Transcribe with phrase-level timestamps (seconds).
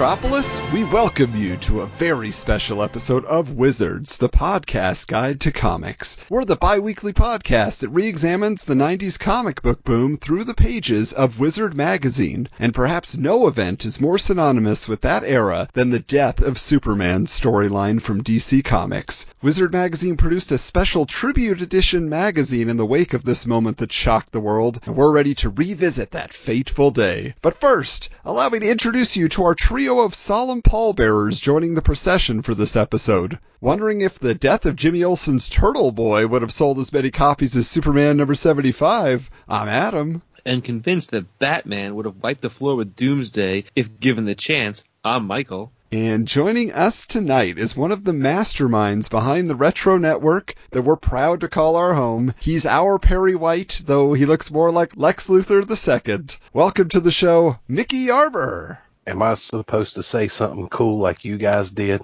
[0.00, 0.62] Metropolis.
[0.72, 6.16] We welcome you to a very special episode of Wizards, the podcast guide to comics.
[6.30, 11.38] We're the bi-weekly podcast that re-examines the 90s comic book boom through the pages of
[11.38, 16.40] Wizard magazine, and perhaps no event is more synonymous with that era than the death
[16.40, 19.26] of Superman storyline from DC Comics.
[19.42, 23.92] Wizard magazine produced a special tribute edition magazine in the wake of this moment that
[23.92, 27.34] shocked the world, and we're ready to revisit that fateful day.
[27.42, 31.82] But first, allow me to introduce you to our trio of solemn pallbearers joining the
[31.82, 33.36] procession for this episode.
[33.60, 37.56] Wondering if the death of Jimmy Olsen's Turtle Boy would have sold as many copies
[37.56, 40.22] as Superman number 75, I'm Adam.
[40.46, 44.84] and convinced that Batman would have wiped the floor with Doomsday if given the chance,
[45.02, 45.72] I'm Michael.
[45.90, 50.94] And joining us tonight is one of the masterminds behind the Retro Network that we're
[50.94, 52.32] proud to call our home.
[52.38, 56.26] He's our Perry White, though he looks more like Lex Luthor II.
[56.52, 58.78] Welcome to the show, Mickey Yarber.
[59.10, 62.00] Am I supposed to say something cool like you guys did?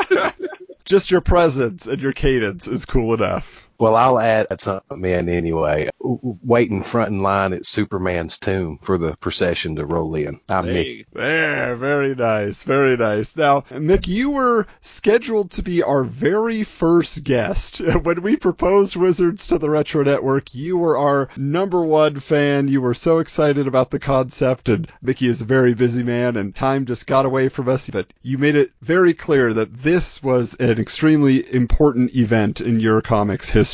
[0.84, 3.67] Just your presence and your cadence is cool enough.
[3.78, 5.90] Well, I'll add something in anyway.
[6.00, 10.40] Waiting front in line at Superman's tomb for the procession to roll in.
[10.48, 11.06] I'm Mickey.
[11.12, 13.36] There, very nice, very nice.
[13.36, 17.80] Now, Mick, you were scheduled to be our very first guest.
[18.08, 22.68] When we proposed Wizards to the Retro Network, you were our number one fan.
[22.68, 26.54] You were so excited about the concept, and Mickey is a very busy man, and
[26.54, 27.90] time just got away from us.
[27.90, 33.02] But you made it very clear that this was an extremely important event in your
[33.02, 33.67] comics history.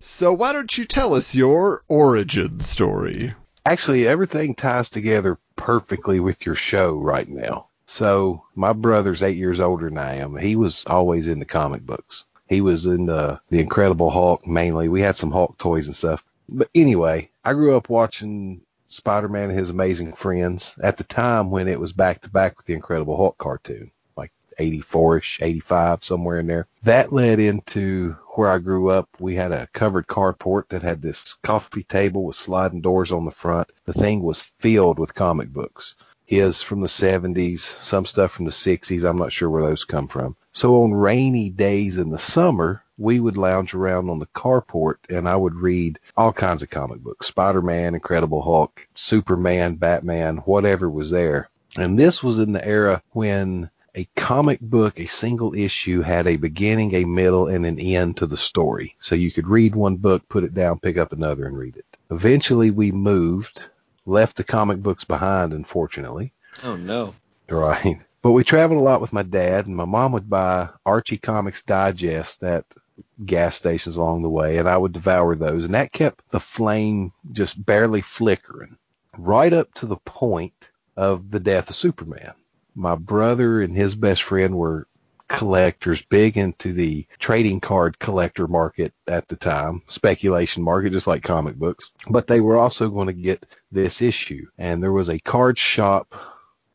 [0.00, 3.32] So why don't you tell us your origin story?
[3.66, 7.66] Actually, everything ties together perfectly with your show right now.
[7.86, 10.36] So, my brother's eight years older than I am.
[10.36, 12.26] He was always in the comic books.
[12.48, 14.88] He was in the, the Incredible Hulk mainly.
[14.88, 16.24] We had some Hulk toys and stuff.
[16.48, 21.68] But anyway, I grew up watching Spider-Man and his amazing friends at the time when
[21.68, 23.90] it was back to back with the Incredible Hulk cartoon,
[24.60, 26.66] like 84ish, 85, somewhere in there.
[26.82, 29.08] That led into where I grew up.
[29.18, 33.30] We had a covered carport that had this coffee table with sliding doors on the
[33.30, 33.68] front.
[33.84, 35.96] The thing was filled with comic books.
[36.26, 39.08] His from the 70s, some stuff from the 60s.
[39.08, 40.36] I'm not sure where those come from.
[40.52, 45.28] So on rainy days in the summer, we would lounge around on the carport and
[45.28, 47.26] I would read all kinds of comic books.
[47.26, 51.48] Spider-Man, Incredible Hulk, Superman, Batman, whatever was there.
[51.76, 56.36] And this was in the era when a comic book, a single issue had a
[56.36, 58.96] beginning, a middle, and an end to the story.
[59.00, 61.86] So you could read one book, put it down, pick up another and read it.
[62.10, 63.64] Eventually we moved,
[64.06, 66.32] left the comic books behind, unfortunately.
[66.62, 67.14] Oh no.
[67.48, 67.96] Right.
[68.22, 71.62] But we traveled a lot with my dad, and my mom would buy Archie Comics
[71.62, 72.66] Digest at
[73.24, 75.64] gas stations along the way, and I would devour those.
[75.64, 78.76] And that kept the flame just barely flickering
[79.16, 82.32] right up to the point of the death of Superman.
[82.74, 84.86] My brother and his best friend were
[85.30, 91.22] collectors big into the trading card collector market at the time, speculation market, just like
[91.22, 91.90] comic books.
[92.08, 94.46] But they were also going to get this issue.
[94.58, 96.14] And there was a card shop,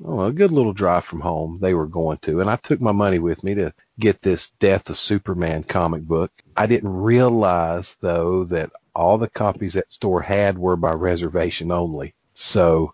[0.04, 2.40] oh, a good little drive from home they were going to.
[2.40, 6.32] And I took my money with me to get this Death of Superman comic book.
[6.56, 12.16] I didn't realize, though, that all the copies that store had were by reservation only.
[12.34, 12.94] So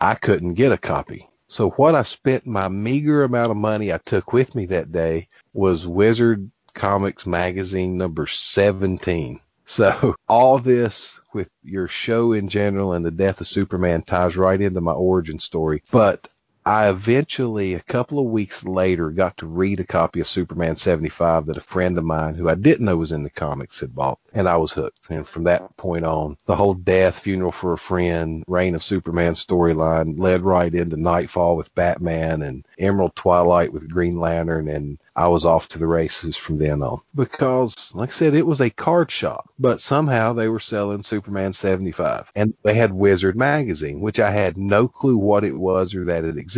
[0.00, 1.28] I couldn't get a copy.
[1.52, 5.28] So what I spent my meager amount of money I took with me that day
[5.52, 9.38] was Wizard Comics Magazine number 17.
[9.66, 14.58] So all this with your show in general and the death of Superman ties right
[14.58, 15.82] into my origin story.
[15.90, 16.26] But
[16.64, 21.46] I eventually, a couple of weeks later, got to read a copy of Superman 75
[21.46, 24.20] that a friend of mine who I didn't know was in the comics had bought,
[24.32, 25.10] and I was hooked.
[25.10, 29.34] And from that point on, the whole death, funeral for a friend, reign of Superman
[29.34, 35.28] storyline led right into Knightfall with Batman and Emerald Twilight with Green Lantern, and I
[35.28, 37.00] was off to the races from then on.
[37.14, 41.52] Because, like I said, it was a card shop, but somehow they were selling Superman
[41.52, 42.30] 75.
[42.34, 46.24] And they had Wizard Magazine, which I had no clue what it was or that
[46.24, 46.51] it existed.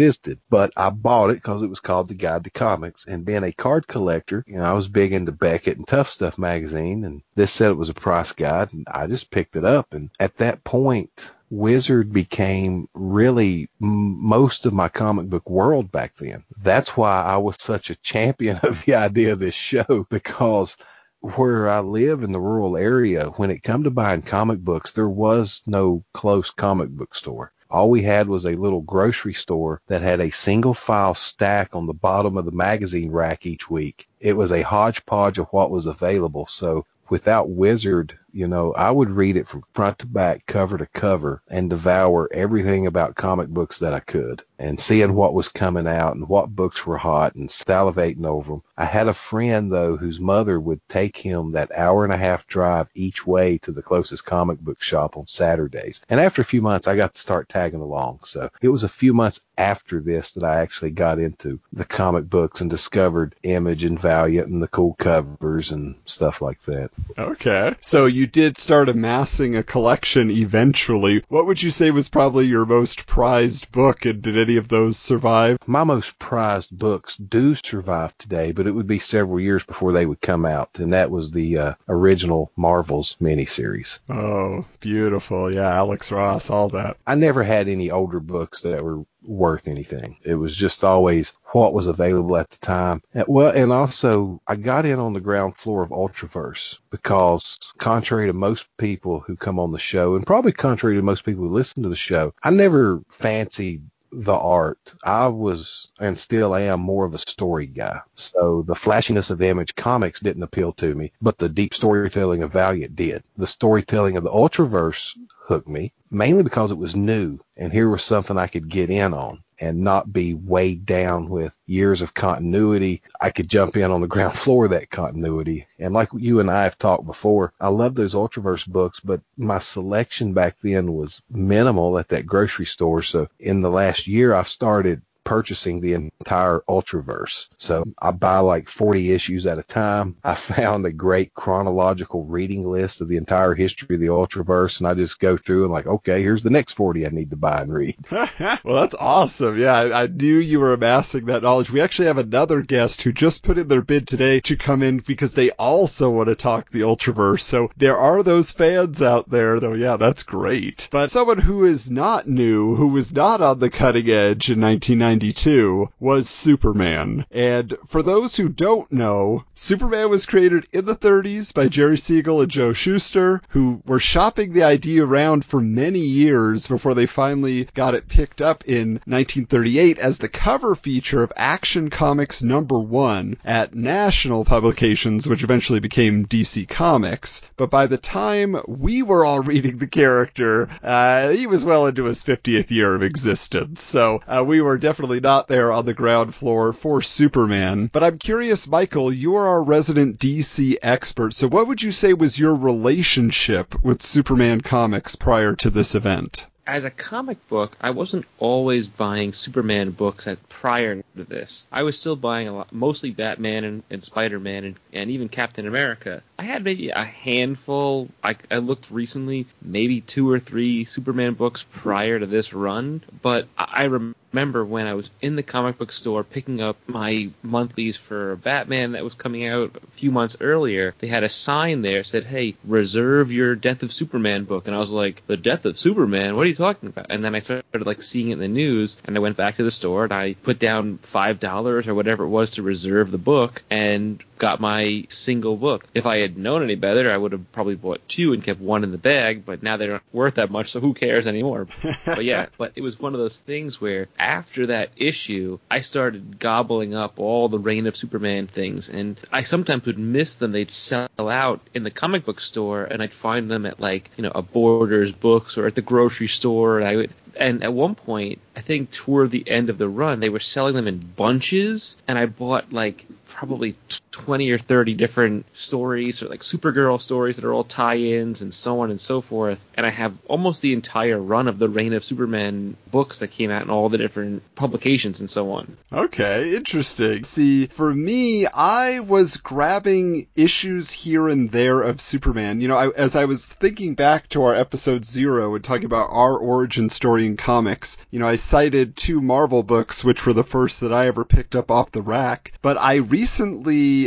[0.50, 3.05] But I bought it because it was called The Guide to Comics.
[3.06, 6.38] And being a card collector, you know, I was big into Beckett and Tuff Stuff
[6.38, 7.05] magazine.
[7.05, 8.73] And this said it was a price guide.
[8.73, 9.93] And I just picked it up.
[9.93, 16.44] And at that point, Wizard became really most of my comic book world back then.
[16.61, 20.76] That's why I was such a champion of the idea of this show because
[21.20, 25.08] where I live in the rural area, when it come to buying comic books, there
[25.08, 27.52] was no close comic book store.
[27.70, 31.87] All we had was a little grocery store that had a single file stack on
[31.87, 34.08] the bottom of the magazine rack each week.
[34.20, 36.46] It was a hodgepodge of what was available.
[36.46, 40.87] So without Wizard, you know, I would read it from front to back, cover to
[40.87, 44.43] cover, and devour everything about comic books that I could.
[44.59, 48.63] And seeing what was coming out and what books were hot and salivating over them.
[48.77, 52.47] I had a friend, though, whose mother would take him that hour and a half
[52.47, 56.01] drive each way to the closest comic book shop on Saturdays.
[56.09, 58.21] And after a few months, I got to start tagging along.
[58.25, 62.29] So it was a few months after this that I actually got into the comic
[62.29, 66.91] books and discovered Image and Valiant and the cool covers and stuff like that.
[67.17, 67.75] Okay.
[67.81, 71.23] So you did start amassing a collection eventually.
[71.29, 74.97] What would you say was probably your most prized book, and did any of those
[74.97, 75.59] survive?
[75.67, 80.06] My most prized books do survive today, but it would be several years before they
[80.06, 83.99] would come out, and that was the uh, original Marvels miniseries.
[84.09, 85.53] Oh, beautiful.
[85.53, 86.97] Yeah, Alex Ross, all that.
[87.06, 90.19] I never had any older books that were worth anything.
[90.23, 93.03] It was just always what was available at the time.
[93.15, 98.26] And, well, and also I got in on the ground floor of Ultraverse because contrary
[98.26, 101.50] to most people who come on the show and probably contrary to most people who
[101.50, 103.82] listen to the show, I never fancied
[104.22, 104.94] the art.
[105.05, 108.00] I was and still am more of a story guy.
[108.14, 112.52] So the flashiness of Image Comics didn't appeal to me, but the deep storytelling of
[112.52, 113.22] Valiant did.
[113.37, 115.16] The storytelling of the Ultraverse
[115.46, 119.14] hooked me, mainly because it was new and here was something I could get in
[119.14, 123.03] on and not be weighed down with years of continuity.
[123.21, 125.67] I could jump in on the ground floor of that continuity.
[125.79, 129.59] And like you and I have talked before, I love those Ultraverse books, but my
[129.59, 133.03] selection back then was minimal at that grocery store.
[133.03, 137.49] So in the last year, I've started purchasing the entire Ultraverse.
[137.56, 140.17] So I buy like 40 issues at a time.
[140.25, 144.87] I found a great chronological reading list of the entire history of the Ultraverse, and
[144.87, 147.62] I just go through and like, okay, here's the next 40 I need to buy
[147.62, 147.97] and read.
[148.11, 149.59] well, that's awesome.
[149.59, 151.71] Yeah, I, I knew you were amassing that knowledge.
[151.71, 154.99] We actually have another guest who just put in their bid today to come in
[154.99, 157.41] because they also want to talk the Ultraverse.
[157.41, 159.75] So there are those fans out there, though.
[159.75, 160.88] Yeah, that's great.
[160.91, 165.13] But someone who is not new, who was not on the cutting edge in 1990.
[165.14, 167.25] 1992 was Superman.
[167.31, 172.40] And for those who don't know, Superman was created in the 30s by Jerry Siegel
[172.40, 177.68] and Joe Shuster, who were shopping the idea around for many years before they finally
[177.75, 183.37] got it picked up in 1938 as the cover feature of Action Comics number one
[183.44, 187.40] at National Publications, which eventually became DC Comics.
[187.56, 192.04] But by the time we were all reading the character, uh, he was well into
[192.04, 193.80] his 50th year of existence.
[193.80, 197.90] So uh, we were definitely not there on the ground floor for Superman.
[197.92, 201.34] But I'm curious, Michael, you are our resident DC expert.
[201.34, 206.46] So what would you say was your relationship with Superman comics prior to this event?
[206.66, 211.66] as a comic book, I wasn't always buying Superman books at prior to this.
[211.70, 215.28] I was still buying a lot, mostly Batman and, and Spider Man and, and even
[215.28, 216.23] Captain America.
[216.38, 218.08] I had maybe a handful.
[218.23, 223.46] I, I looked recently, maybe two or three Superman books prior to this run, but
[223.58, 227.97] I, I remember when I was in the comic book store picking up my monthlies
[227.97, 232.03] for Batman that was coming out a few months earlier, they had a sign there
[232.03, 235.79] said, "Hey, reserve your Death of Superman book." And I was like, "The Death of
[235.79, 236.35] Superman?
[236.35, 238.97] What are you talking about?" And then I started like seeing it in the news,
[239.05, 242.25] and I went back to the store and I put down five dollars or whatever
[242.25, 245.87] it was to reserve the book and got my single book.
[245.95, 248.85] If I had known any better, I would have probably bought two and kept one
[248.85, 249.45] in the bag.
[249.45, 251.67] But now they're not worth that much, so who cares anymore?
[252.05, 256.38] but yeah, but it was one of those things where after that issue, I started
[256.38, 260.53] gobbling up all the Reign of Superman things, and I sometimes would miss them.
[260.53, 264.23] They'd sell out in the comic book store, and I'd find them at like you
[264.23, 267.95] know a Borders Books or at the grocery store, and I would and at one
[267.95, 271.97] point, I think toward the end of the run, they were selling them in bunches,
[272.07, 273.75] and I bought like probably
[274.12, 278.81] 20 or 30 different stories or like Supergirl stories that are all tie-ins and so
[278.81, 279.61] on and so forth.
[279.75, 283.50] And I have almost the entire run of the Reign of Superman books that came
[283.50, 285.76] out in all the different publications and so on.
[285.93, 287.25] Okay, interesting.
[287.25, 292.61] See, for me, I was grabbing issues here and there of Superman.
[292.61, 296.11] You know, I, as I was thinking back to our episode zero and talking about
[296.12, 300.45] our origin story in comics, you know, I cited two Marvel books, which were the
[300.45, 302.53] first that I ever picked up off the rack.
[302.62, 303.24] But I recently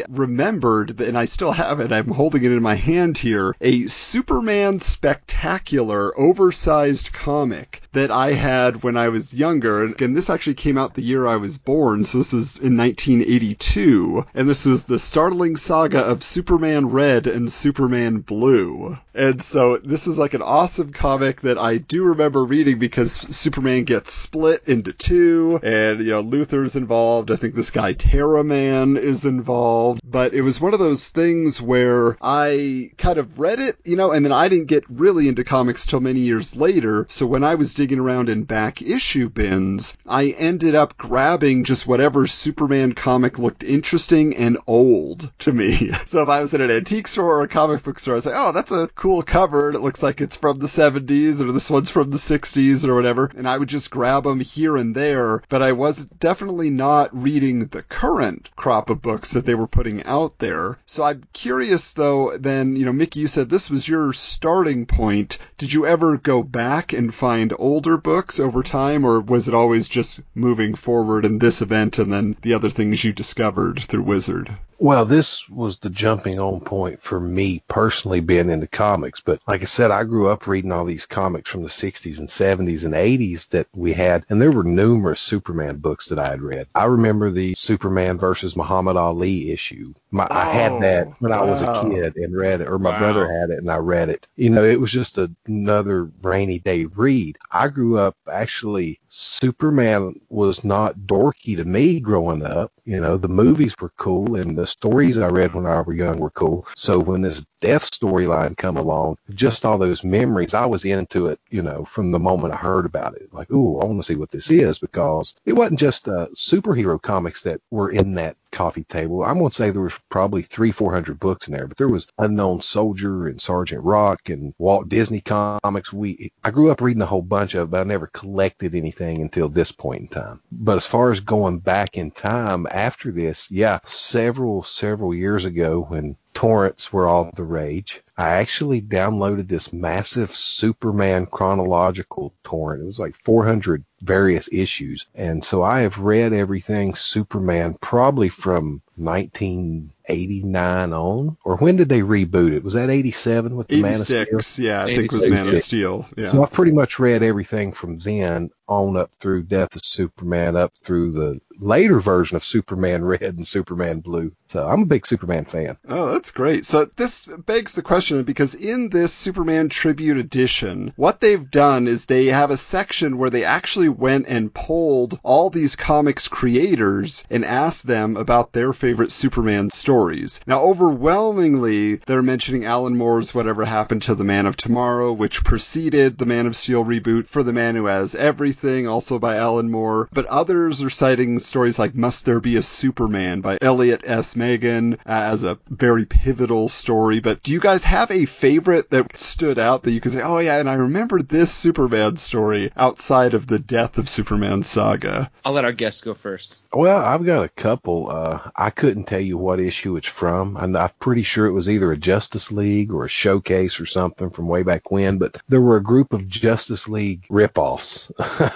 [0.09, 4.79] remembered, and I still have it, I'm holding it in my hand here, a Superman
[4.79, 9.83] Spectacular oversized comic that I had when I was younger.
[9.83, 14.23] And this actually came out the year I was born, so this was in 1982.
[14.35, 18.97] And this was the startling saga of Superman Red and Superman Blue.
[19.17, 23.83] And so this is like an awesome comic that I do remember reading because Superman
[23.83, 27.31] gets split into two, and you know Luthor's involved.
[27.31, 31.59] I think this guy Terra Man is involved, but it was one of those things
[31.59, 35.43] where I kind of read it, you know, and then I didn't get really into
[35.43, 37.07] comics till many years later.
[37.09, 41.87] So when I was digging around in back issue bins, I ended up grabbing just
[41.87, 45.91] whatever Superman comic looked interesting and old to me.
[46.05, 48.25] so if I was in an antique store or a comic book store, I was
[48.25, 49.71] like, oh, that's a cool cover.
[49.71, 53.31] It looks like it's from the 70s or this one's from the 60s or whatever.
[53.35, 55.41] And I would just grab them here and there.
[55.49, 60.03] But I was definitely not reading the current crop of books that they were putting
[60.03, 60.77] out there.
[60.85, 65.37] So I'm curious though, then, you know, Mickey, you said this was your starting point.
[65.57, 69.89] Did you ever go back and find older books over time, or was it always
[69.89, 74.55] just moving forward in this event and then the other things you discovered through Wizard?
[74.79, 79.19] Well, this was the jumping on point for me personally being into comics.
[79.19, 82.29] But like I said, I grew up reading all these comics from the 60s and
[82.29, 86.41] 70s and 80s that we had, and there were numerous Superman books that I had
[86.41, 86.67] read.
[86.75, 89.93] I remember the Superman versus Muhammad Ali issue.
[90.09, 91.33] My, oh, I had that when.
[91.33, 92.99] I was a kid and read it, or my wow.
[92.99, 94.25] brother had it and I read it.
[94.35, 97.37] You know, it was just another rainy day read.
[97.51, 102.71] I grew up actually, Superman was not dorky to me growing up.
[102.85, 106.19] You know, the movies were cool and the stories I read when I was young
[106.19, 106.65] were cool.
[106.75, 111.39] So when this death storyline come along, just all those memories, I was into it,
[111.49, 113.33] you know, from the moment I heard about it.
[113.33, 117.01] Like, ooh, I want to see what this is because it wasn't just uh, superhero
[117.01, 119.23] comics that were in that coffee table.
[119.23, 121.87] I'm going to say there was probably three, four hundred books in there, but there
[121.87, 125.93] was Unknown Soldier and Sergeant Rock and Walt Disney comics.
[125.93, 129.47] We, I grew up reading a whole bunch of, but I never collected anything until
[129.47, 130.41] this point in time.
[130.51, 135.85] But as far as going back in time after this, yeah, several, several years ago
[135.87, 138.03] when torrents were all the rage.
[138.15, 142.83] I actually downloaded this massive Superman chronological torrent.
[142.83, 145.07] It was like 400 various issues.
[145.15, 152.01] And so I have read everything Superman probably from 1989 on, or when did they
[152.01, 152.63] reboot it?
[152.63, 154.65] Was that 87 with the Man of Steel?
[154.65, 156.05] Yeah, I think it was Man of Steel.
[156.17, 156.31] Yeah.
[156.31, 160.73] So I've pretty much read everything from then on up through Death of Superman, up
[160.83, 164.33] through the later version of Superman Red and Superman Blue.
[164.47, 165.77] So I'm a big Superman fan.
[165.87, 166.65] Oh, that's great.
[166.65, 172.05] So this begs the question because in this Superman Tribute Edition, what they've done is
[172.05, 177.45] they have a section where they actually went and polled all these comics creators and
[177.45, 180.41] asked them about their favorite Superman stories.
[180.47, 186.17] Now, overwhelmingly, they're mentioning Alan Moore's Whatever Happened to the Man of Tomorrow, which preceded
[186.17, 190.07] the Man of Steel reboot for the Man Who Has Everything, also by Alan Moore.
[190.11, 194.35] But others are citing stories like Must There Be a Superman by Elliot S.
[194.35, 197.19] Maggin uh, as a very pivotal story.
[197.19, 200.39] But do you guys have a favorite that stood out that you can say, oh
[200.39, 205.29] yeah, and I remember this Superman story outside of the death of Superman saga?
[205.43, 206.63] I'll let our guests go first.
[206.73, 208.09] Well, I've got a couple.
[208.09, 210.55] Uh, I couldn't tell you what issue it's from.
[210.55, 214.29] I'm, I'm pretty sure it was either a Justice League or a showcase or something
[214.29, 218.11] from way back when, but there were a group of Justice League ripoffs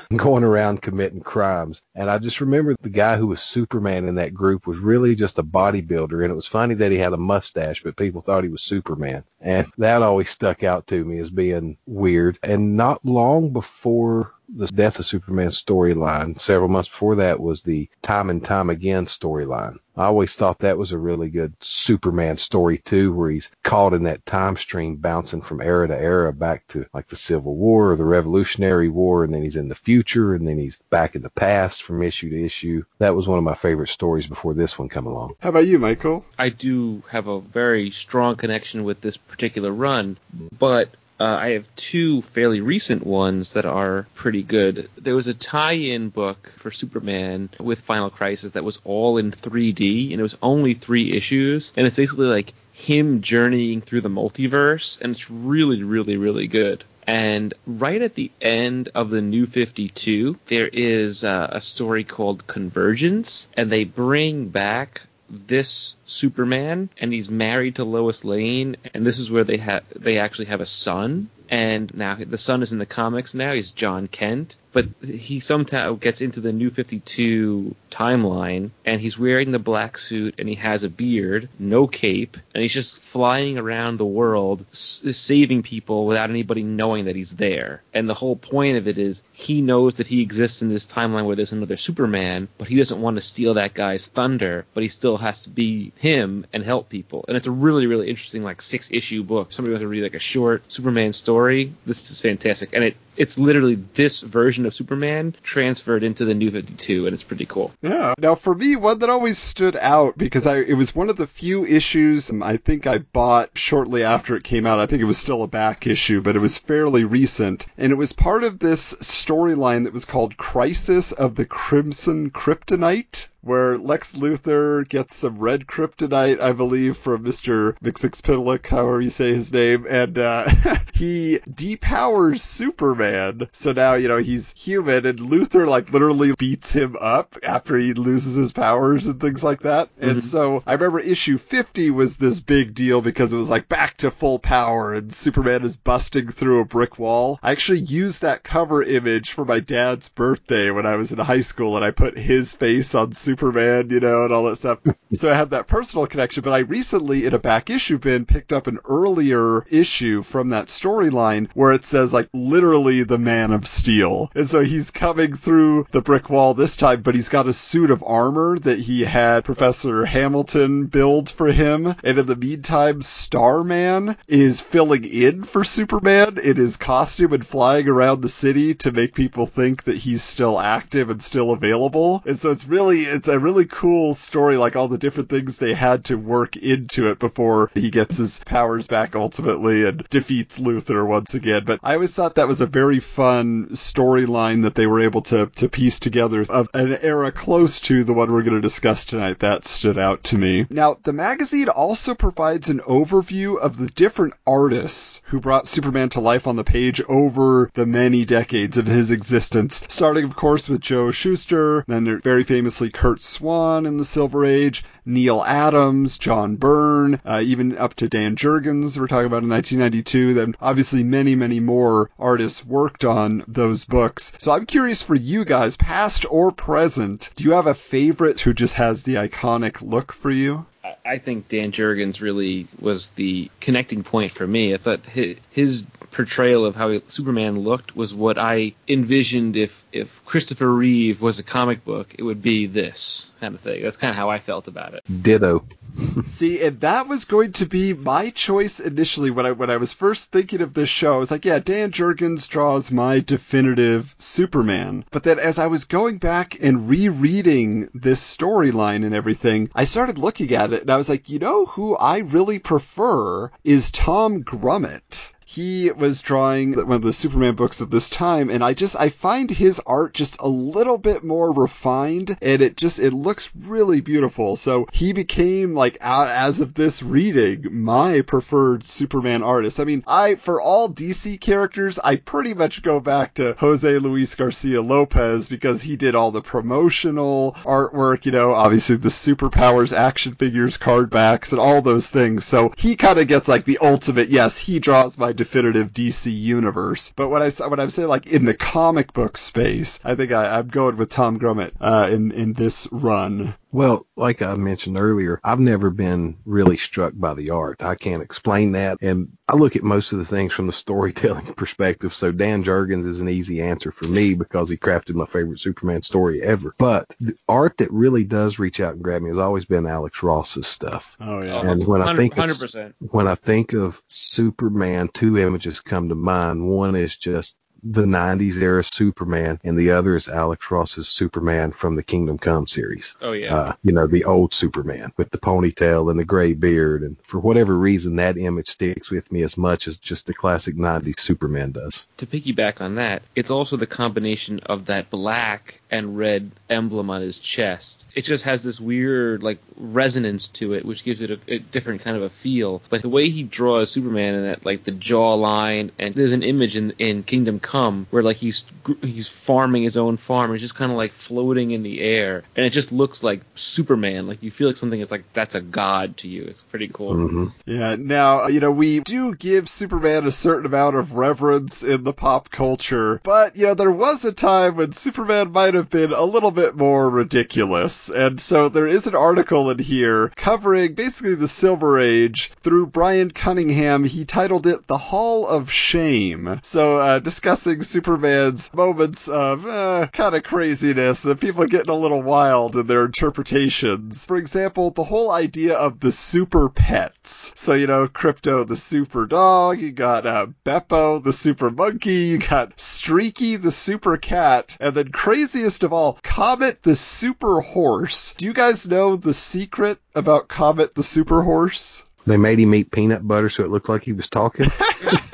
[0.15, 1.81] going around committing crimes.
[1.95, 5.39] And I just remember the guy who was Superman in that group was really just
[5.39, 6.21] a bodybuilder.
[6.21, 9.23] And it was funny that he had a mustache, but people thought he was Superman.
[9.41, 12.37] And that always stuck out to me as being weird.
[12.43, 16.39] And not long before the Death of Superman storyline.
[16.39, 19.77] Several months before that was the Time and Time Again storyline.
[19.95, 24.03] I always thought that was a really good Superman story too, where he's caught in
[24.03, 27.95] that time stream bouncing from era to era back to like the Civil War or
[27.97, 31.29] the Revolutionary War, and then he's in the future, and then he's back in the
[31.29, 32.83] past from issue to issue.
[32.99, 35.33] That was one of my favorite stories before this one come along.
[35.39, 36.25] How about you, Michael?
[36.39, 40.17] I do have a very strong connection with this particular run,
[40.57, 40.89] but
[41.21, 44.89] uh, I have two fairly recent ones that are pretty good.
[44.97, 50.11] There was a tie-in book for Superman with Final Crisis that was all in 3D,
[50.11, 54.99] and it was only three issues, and it's basically like him journeying through the multiverse,
[54.99, 56.83] and it's really, really, really good.
[57.05, 62.47] And right at the end of the New 52, there is uh, a story called
[62.47, 65.01] Convergence, and they bring back
[65.31, 70.19] this Superman, and he's married to Lois Lane, and this is where they have they
[70.19, 71.29] actually have a son.
[71.51, 73.51] And now the son is in the comics now.
[73.51, 79.51] He's Jon Kent, but he somehow gets into the New 52 timeline, and he's wearing
[79.51, 83.97] the black suit, and he has a beard, no cape, and he's just flying around
[83.97, 87.81] the world, s- saving people without anybody knowing that he's there.
[87.93, 91.25] And the whole point of it is he knows that he exists in this timeline
[91.25, 94.89] where there's another Superman, but he doesn't want to steal that guy's thunder, but he
[94.89, 97.25] still has to be him and help people.
[97.27, 99.51] And it's a really, really interesting, like six issue book.
[99.51, 101.40] Somebody wants to read like a short Superman story.
[101.85, 106.51] This is fantastic, and it it's literally this version of Superman transferred into the New
[106.51, 107.71] 52, and it's pretty cool.
[107.81, 108.13] Yeah.
[108.17, 111.27] Now, for me, one that always stood out because I it was one of the
[111.27, 114.79] few issues um, I think I bought shortly after it came out.
[114.79, 117.95] I think it was still a back issue, but it was fairly recent, and it
[117.95, 123.27] was part of this storyline that was called Krisis of the Krimson Kryptonite.
[123.43, 127.75] Where Lex Luthor gets some red kryptonite, I believe, from Mr.
[127.83, 130.47] Mxyzptlk, however you say his name, and uh,
[130.93, 133.10] he depowers Superman.
[133.51, 137.93] So now, you know, he's human, and Luthor like, literally beats him up after he
[137.93, 139.89] loses his powers and things like that.
[139.99, 140.19] And mm-hmm.
[140.19, 144.11] so I remember issue 50 was this big deal because it was like back to
[144.11, 147.39] full power, and Superman is busting through a brick wall.
[147.41, 151.41] I actually used that cover image for my dad's birthday when I was in high
[151.41, 154.79] school, and I put his face on Superman, you know, and all that stuff.
[155.13, 158.53] so I have that personal connection, but I recently, in a back issue bin, picked
[158.53, 163.65] up an earlier issue from that storyline where it says, like, literally the Man of
[163.65, 164.29] Steel.
[164.35, 167.91] And so he's coming through the brick wall this time, but he's got a suit
[167.91, 171.95] of armor that he had Professor Hamilton build for him.
[172.03, 177.87] And in the meantime, Starman is filling in for Superman in his costume and flying
[177.87, 182.21] around the city to make people think that he's still active and still available.
[182.25, 185.73] And so it's really, it's a really cool story, like all the different things they
[185.73, 191.05] had to work into it before he gets his powers back ultimately and defeats Luthor
[191.07, 191.63] once again.
[191.65, 195.47] But I always thought that was a very fun storyline that they were able to,
[195.47, 199.39] to piece together of an era close to the one we're going to discuss tonight.
[199.39, 200.65] That stood out to me.
[200.69, 206.19] Now, the magazine also provides an overview of the different artists who brought Superman to
[206.19, 210.81] life on the page over the many decades of his existence, starting, of course, with
[210.81, 217.19] Joe Shuster, then very famously Curt Swan in the Silver Age, Neal Adams, John Byrne,
[217.25, 220.33] uh, even up to Dan Jurgens, we're talking about in 1992.
[220.33, 224.33] Then obviously many, many more artists worked on those books.
[224.37, 228.53] So I'm curious for you guys, past or present, do you have a favorite who
[228.53, 230.65] just has the iconic look for you?
[231.05, 234.73] I- think Dan Jurgens really was the connecting point for me.
[234.73, 240.71] I thought his portrayal of how Superman looked was what I envisioned if if Christopher
[240.71, 243.81] Reeve was a comic book, it would be this kind of thing.
[243.81, 245.03] That's kind of how I felt about it.
[245.23, 245.65] Ditto.
[246.23, 249.93] See, and that was going to be my choice initially when I when I was
[249.93, 251.15] first thinking of this show.
[251.15, 255.05] I was like, yeah, Dan Jurgens draws my definitive Superman.
[255.11, 260.17] But then as I was going back and rereading this storyline and everything, I started
[260.17, 264.43] looking at it and I was like, you know who I really prefer is Tom
[264.43, 268.95] Grummett he was drawing one of the Superman books at this time, and I just
[268.95, 273.51] I find his art just a little bit more refined, and it just it looks
[273.59, 274.55] really beautiful.
[274.55, 279.81] So he became like as of this reading my preferred Superman artist.
[279.81, 284.33] I mean, I for all DC characters, I pretty much go back to Jose Luis
[284.35, 288.25] Garcia Lopez because he did all the promotional artwork.
[288.25, 292.45] You know, obviously the superpowers action figures, card backs, and all those things.
[292.45, 294.29] So he kind of gets like the ultimate.
[294.29, 297.13] Yes, he draws my definitive DC universe.
[297.15, 300.59] But when I when I say like in the comic book space, I think I,
[300.59, 303.55] I'm going with Tom Grummett uh, in in this run.
[303.71, 307.81] Well, like I mentioned earlier, I've never been really struck by the art.
[307.81, 308.97] I can't explain that.
[309.01, 312.13] And I look at most of the things from the storytelling perspective.
[312.13, 316.01] So Dan Jurgens is an easy answer for me because he crafted my favorite Superman
[316.01, 316.75] story ever.
[316.77, 320.21] But the art that really does reach out and grab me has always been Alex
[320.21, 321.15] Ross's stuff.
[321.19, 321.61] Oh yeah.
[321.61, 322.93] And when I think 100%.
[322.99, 326.67] when I think of Superman, two images come to mind.
[326.67, 331.95] One is just the 90s era Superman, and the other is Alex Ross's Superman from
[331.95, 333.15] the Kingdom Come series.
[333.21, 333.55] Oh yeah.
[333.55, 337.03] Uh, you know, the old Superman with the ponytail and the gray beard.
[337.03, 340.75] And for whatever reason, that image sticks with me as much as just the classic
[340.75, 342.07] 90s Superman does.
[342.17, 347.21] to piggyback on that, it's also the combination of that black and red emblem on
[347.21, 348.07] his chest.
[348.15, 352.01] It just has this weird like resonance to it, which gives it a, a different
[352.01, 352.81] kind of a feel.
[352.89, 356.75] But the way he draws Superman and that like the jawline, and there's an image
[356.75, 358.65] in in Kingdom Come where like he's
[359.01, 362.65] he's farming his own farm, he's just kind of like floating in the air, and
[362.65, 364.27] it just looks like Superman.
[364.27, 366.43] Like you feel like something is like that's a god to you.
[366.43, 367.13] It's pretty cool.
[367.15, 372.03] hmm Yeah, now, you know, we do give Superman a certain amount of reverence in
[372.03, 376.11] the pop culture, but, you know, there was a time when Superman might have been
[376.11, 378.09] a little bit more ridiculous.
[378.09, 383.31] And so there is an article in here covering basically the Silver Age through Brian
[383.31, 384.03] Cunningham.
[384.03, 386.59] He titled it The Hall of Shame.
[386.63, 387.19] So, uh,
[387.61, 392.87] discussing Superman's moments of, uh, kind of craziness and people getting a little wild in
[392.87, 394.25] their interpretations.
[394.25, 397.51] For example, the whole idea of the super pets.
[397.55, 402.39] So, you know, Krypto the super dog, you got uh, Beppo the super monkey, you
[402.39, 408.33] got Streaky the super cat, and then craziest of all, Comet the super horse.
[408.33, 412.03] Do you guys know the secret about Comet the super horse?
[412.25, 414.69] They made him eat peanut butter so it looked like he was talking.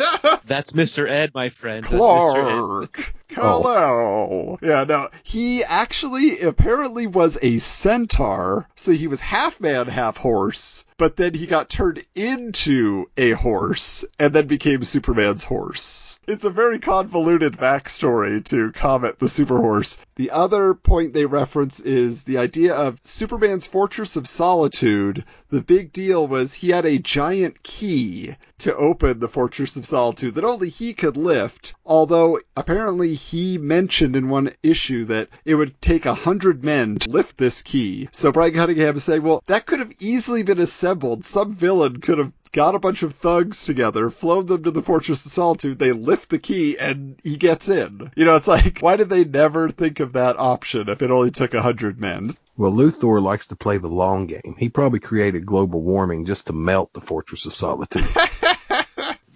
[0.48, 1.10] That's Mr.
[1.10, 1.84] Ed, my friend.
[1.84, 2.84] That's Mr.
[2.86, 2.90] Ed.
[2.94, 3.14] Clark.
[3.36, 3.62] Oh.
[3.62, 4.60] Hello.
[4.62, 10.86] Yeah, no, he actually apparently was a centaur, so he was half man, half horse,
[10.98, 16.18] but then he got turned into a horse and then became Superman's horse.
[16.28, 20.00] It's a very convoluted backstory to Comet the Super Horse.
[20.16, 25.24] The other point they reference is the idea of Superman's Fortress of Solitude.
[25.50, 30.36] The big deal was he had a giant key to open the Fortress of Solitude
[30.36, 35.82] that only he could lift, although apparently he mentioned in one issue that it would
[35.82, 38.08] take a hundred men to lift this key.
[38.12, 41.26] So Brian Cunningham is saying, well, that could have easily been assembled.
[41.26, 45.26] Some villain could have got a bunch of thugs together, flown them to the Fortress
[45.26, 48.12] of Solitude, they lift the key, and he gets in.
[48.16, 51.32] You know, it's like, why did they never think of that option if it only
[51.32, 52.32] took a hundred men?
[52.56, 54.56] well, Luthor likes to play the long game.
[54.58, 58.08] He probably created global warming just to melt the Fortress of Solitude.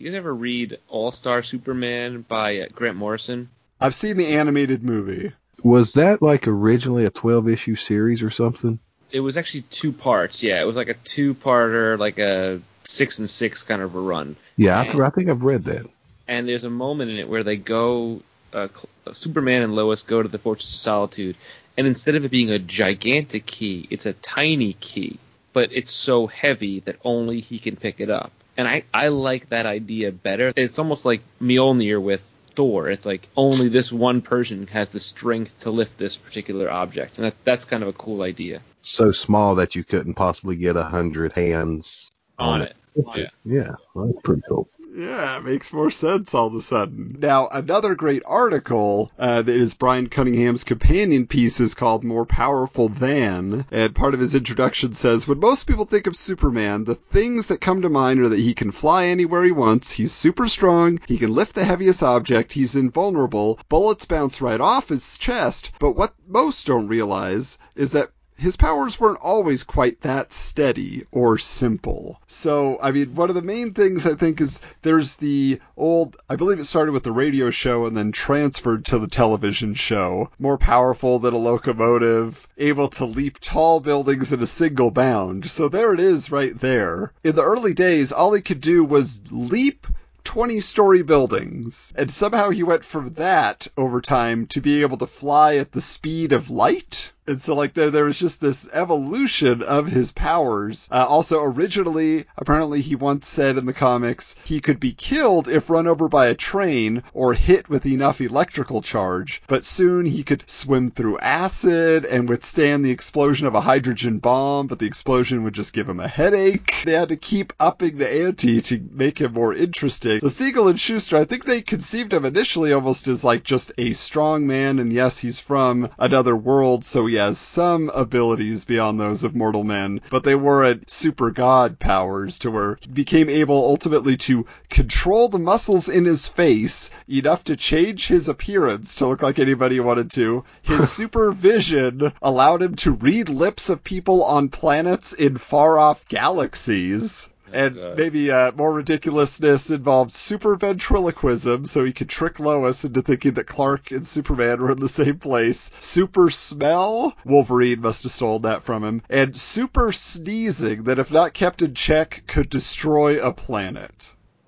[0.02, 3.50] You guys ever read All Star Superman by uh, Grant Morrison?
[3.82, 5.32] I've seen the animated movie.
[5.64, 8.80] was that like originally a 12 issue series or something?
[9.12, 10.42] It was actually two parts.
[10.44, 14.36] Yeah, it was like a two-parter, like a six and six kind of a run.
[14.56, 15.86] Yeah, I, th- I think I've read that.
[16.28, 18.22] and there's a moment in it where they go,
[18.54, 18.70] uh,
[19.12, 21.36] Superman and Lois go to the Fortress of Solitude,
[21.78, 25.20] and instead of it being a gigantic key, it's a tiny key,
[25.54, 28.32] but it's so heavy that only he can pick it up.
[28.58, 30.54] And I, I like that idea better.
[30.56, 32.90] It's almost like Mjolnir with Thor.
[32.90, 37.26] It's like only this one person has the strength to lift this particular object, and
[37.26, 38.62] that, that's kind of a cool idea.
[38.82, 42.76] So small that you couldn't possibly get a hundred hands On it.
[43.16, 43.28] Yeah.
[43.46, 44.68] Yeah, well, that's pretty cool.
[44.94, 47.16] Yeah, it makes more sense all of a sudden.
[47.18, 52.90] Now, another great article uh, that is Brian Cunningham's companion piece is called More Powerful
[52.90, 57.48] Than, and part of his introduction says, When most people think of Superman, the things
[57.48, 61.00] that come to mind are that he can fly anywhere he wants, he's super strong,
[61.08, 65.96] he can lift the heaviest object, he's invulnerable, bullets bounce right off his chest, but
[65.96, 72.20] what most don't realize is that his powers weren't always quite that steady or simple.
[72.26, 76.38] So, I mean, one of the main things I think is there's the old, I
[76.38, 80.32] believe it started with the radio show and then transferred to the television show.
[80.40, 85.46] More powerful than a locomotive, able to leap tall buildings in a single bound.
[85.46, 87.14] So there it is right there.
[87.24, 89.86] In the early days, all he could do was leap
[90.24, 91.94] 20 story buildings.
[91.96, 95.82] And somehow he went from that over time to being able to fly at the
[95.82, 97.12] speed of light.
[97.28, 100.88] And so, like, there, there was just this evolution of his powers.
[100.92, 105.70] Uh, also, originally, apparently, he once said in the comics he could be killed if
[105.70, 109.44] run over by a train or hit with enough electrical charge.
[109.48, 114.66] But soon he could swim through acid and withstand the explosion of a hydrogen bomb,
[114.66, 116.82] but the explosion would just give him a headache.
[116.86, 120.20] They had to keep upping the ante to make him more interesting.
[120.22, 123.94] So, Siegel and Shuster, I think they conceived him initially almost as like just a
[123.94, 129.24] strong man, and yes, he's from another world, so he has some abilities beyond those
[129.24, 134.18] of mortal men, but they weren't super god powers to where he became able ultimately
[134.18, 139.38] to control the muscles in his face enough to change his appearance to look like
[139.38, 140.44] anybody wanted to.
[140.64, 147.30] His supervision allowed him to read lips of people on planets in far off galaxies.
[147.54, 147.98] And God.
[147.98, 153.48] maybe uh, more ridiculousness involved super ventriloquism, so he could trick Lois into thinking that
[153.48, 155.72] Clark and Superman were in the same place.
[155.80, 159.02] Super smell, Wolverine must have stolen that from him.
[159.10, 164.12] And super sneezing, that if not kept in check, could destroy a planet.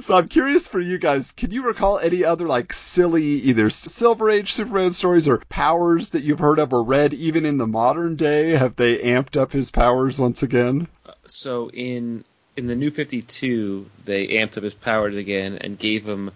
[0.00, 4.30] So I'm curious for you guys, can you recall any other like silly either Silver
[4.30, 8.14] Age Superman stories or powers that you've heard of or read even in the modern
[8.14, 8.50] day?
[8.50, 10.86] Have they amped up his powers once again?
[11.04, 12.24] Uh, so in
[12.56, 16.30] in the New 52, they amped up his powers again and gave him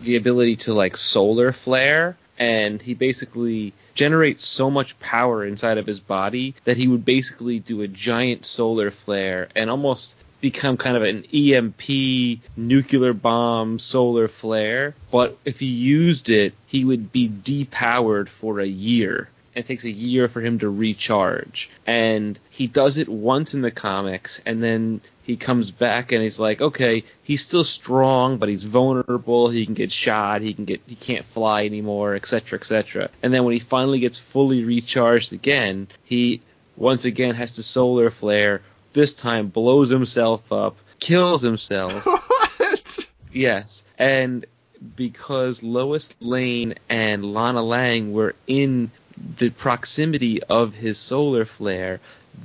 [0.00, 5.86] the ability to like solar flare, and he basically generates so much power inside of
[5.86, 10.94] his body that he would basically do a giant solar flare and almost become kind
[10.94, 14.94] of an EMP nuclear bomb solar flare.
[15.10, 19.30] But if he used it, he would be depowered for a year.
[19.54, 21.70] It takes a year for him to recharge.
[21.86, 26.38] And he does it once in the comics, and then he comes back and he's
[26.38, 29.48] like, okay, he's still strong, but he's vulnerable.
[29.48, 30.42] He can get shot.
[30.42, 33.08] He can get he can't fly anymore, etc., etc.
[33.22, 36.42] And then when he finally gets fully recharged again, he
[36.76, 38.60] once again has to solar flare.
[38.94, 42.06] This time blows himself up, kills himself.
[42.06, 43.08] what?
[43.32, 44.46] Yes, and
[44.96, 48.90] because Lois Lane and Lana Lang were in
[49.36, 52.00] the proximity of his solar flare,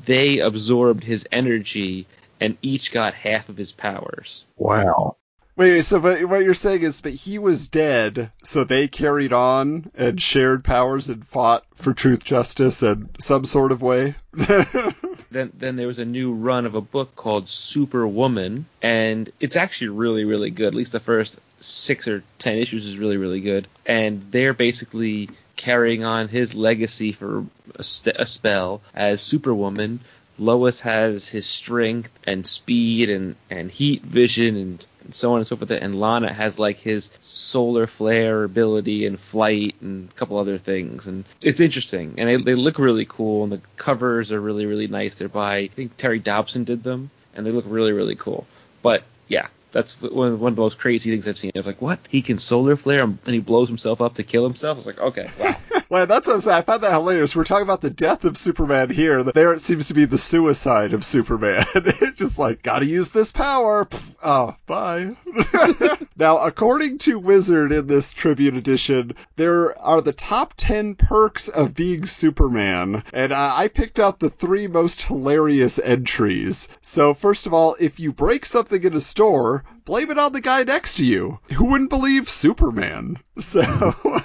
[0.06, 2.06] they absorbed his energy
[2.40, 4.46] and each got half of his powers.
[4.58, 5.18] Wow.
[5.56, 9.92] Wait, so but what you're saying is, but he was dead, so they carried on
[9.94, 14.16] and shared powers and fought for truth, justice, and some sort of way.
[15.32, 19.90] Then then there was a new run of a book called Superwoman, and it's actually
[19.90, 20.68] really really good.
[20.68, 25.30] At least the first six or ten issues is really really good, and they're basically
[25.56, 30.00] carrying on his legacy for a, st- a spell as Superwoman.
[30.38, 35.56] Lois has his strength and speed and, and heat vision and, so on and so
[35.56, 35.72] forth.
[35.72, 41.08] And Lana has like his solar flare ability and flight and a couple other things.
[41.08, 42.16] And it's interesting.
[42.18, 43.44] And they, they look really cool.
[43.44, 45.18] And the covers are really, really nice.
[45.18, 47.12] They're by, I think Terry Dodson did them.
[47.36, 48.48] And they look really, really cool.
[48.82, 51.52] But yeah, that's one of the most crazy things I've seen.
[51.56, 52.00] I was like, what?
[52.10, 54.76] He can solar flare and he blows himself up to kill himself?
[54.76, 55.56] I was like, okay, wow.
[55.90, 56.58] Well, that's what I'm saying.
[56.60, 57.36] I found that hilarious.
[57.36, 59.24] We're talking about the death of Superman here.
[59.24, 61.66] There it seems to be the suicide of Superman.
[61.76, 63.88] it's just like, gotta use this power.
[64.24, 65.18] Oh, bye.
[66.16, 71.74] now, according to Wizard in this Tribute edition, there are the top 10 perks of
[71.74, 73.02] being Superman.
[73.12, 76.70] And uh, I picked out the three most hilarious entries.
[76.84, 80.42] So, first of all, if you break something in a store, blame it on the
[80.42, 81.40] guy next to you.
[81.54, 83.18] Who wouldn't believe Superman?
[83.42, 83.62] So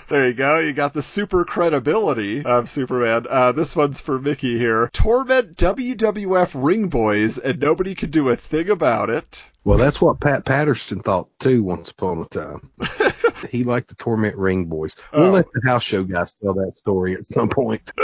[0.08, 0.58] there you go.
[0.58, 3.26] You got the super credibility of Superman.
[3.28, 4.90] Uh, this one's for Mickey here.
[4.92, 9.48] Torment WWF ring boys and nobody can do a thing about it.
[9.64, 12.70] Well, that's what Pat Patterson thought too once upon a time.
[13.50, 14.94] he liked the Torment Ring Boys.
[15.12, 15.30] We'll Oh.
[15.30, 17.90] let the house show guys tell that story at some point.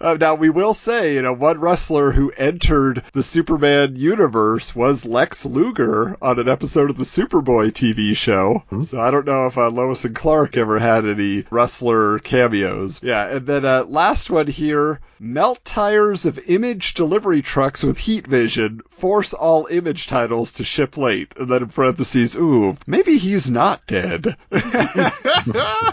[0.00, 5.06] Uh, now we will say, you know, one wrestler who entered the Superman universe was
[5.06, 8.64] Lex Luger on an episode of the Superboy TV show.
[8.82, 13.02] So I don't know if uh, Lois and Clark ever had any wrestler cameos.
[13.02, 18.26] Yeah, and then uh, last one here: melt tires of image delivery trucks with heat
[18.26, 18.80] vision.
[18.88, 21.32] Force all image titles to ship late.
[21.36, 24.36] And then in parentheses, ooh, maybe he's not dead.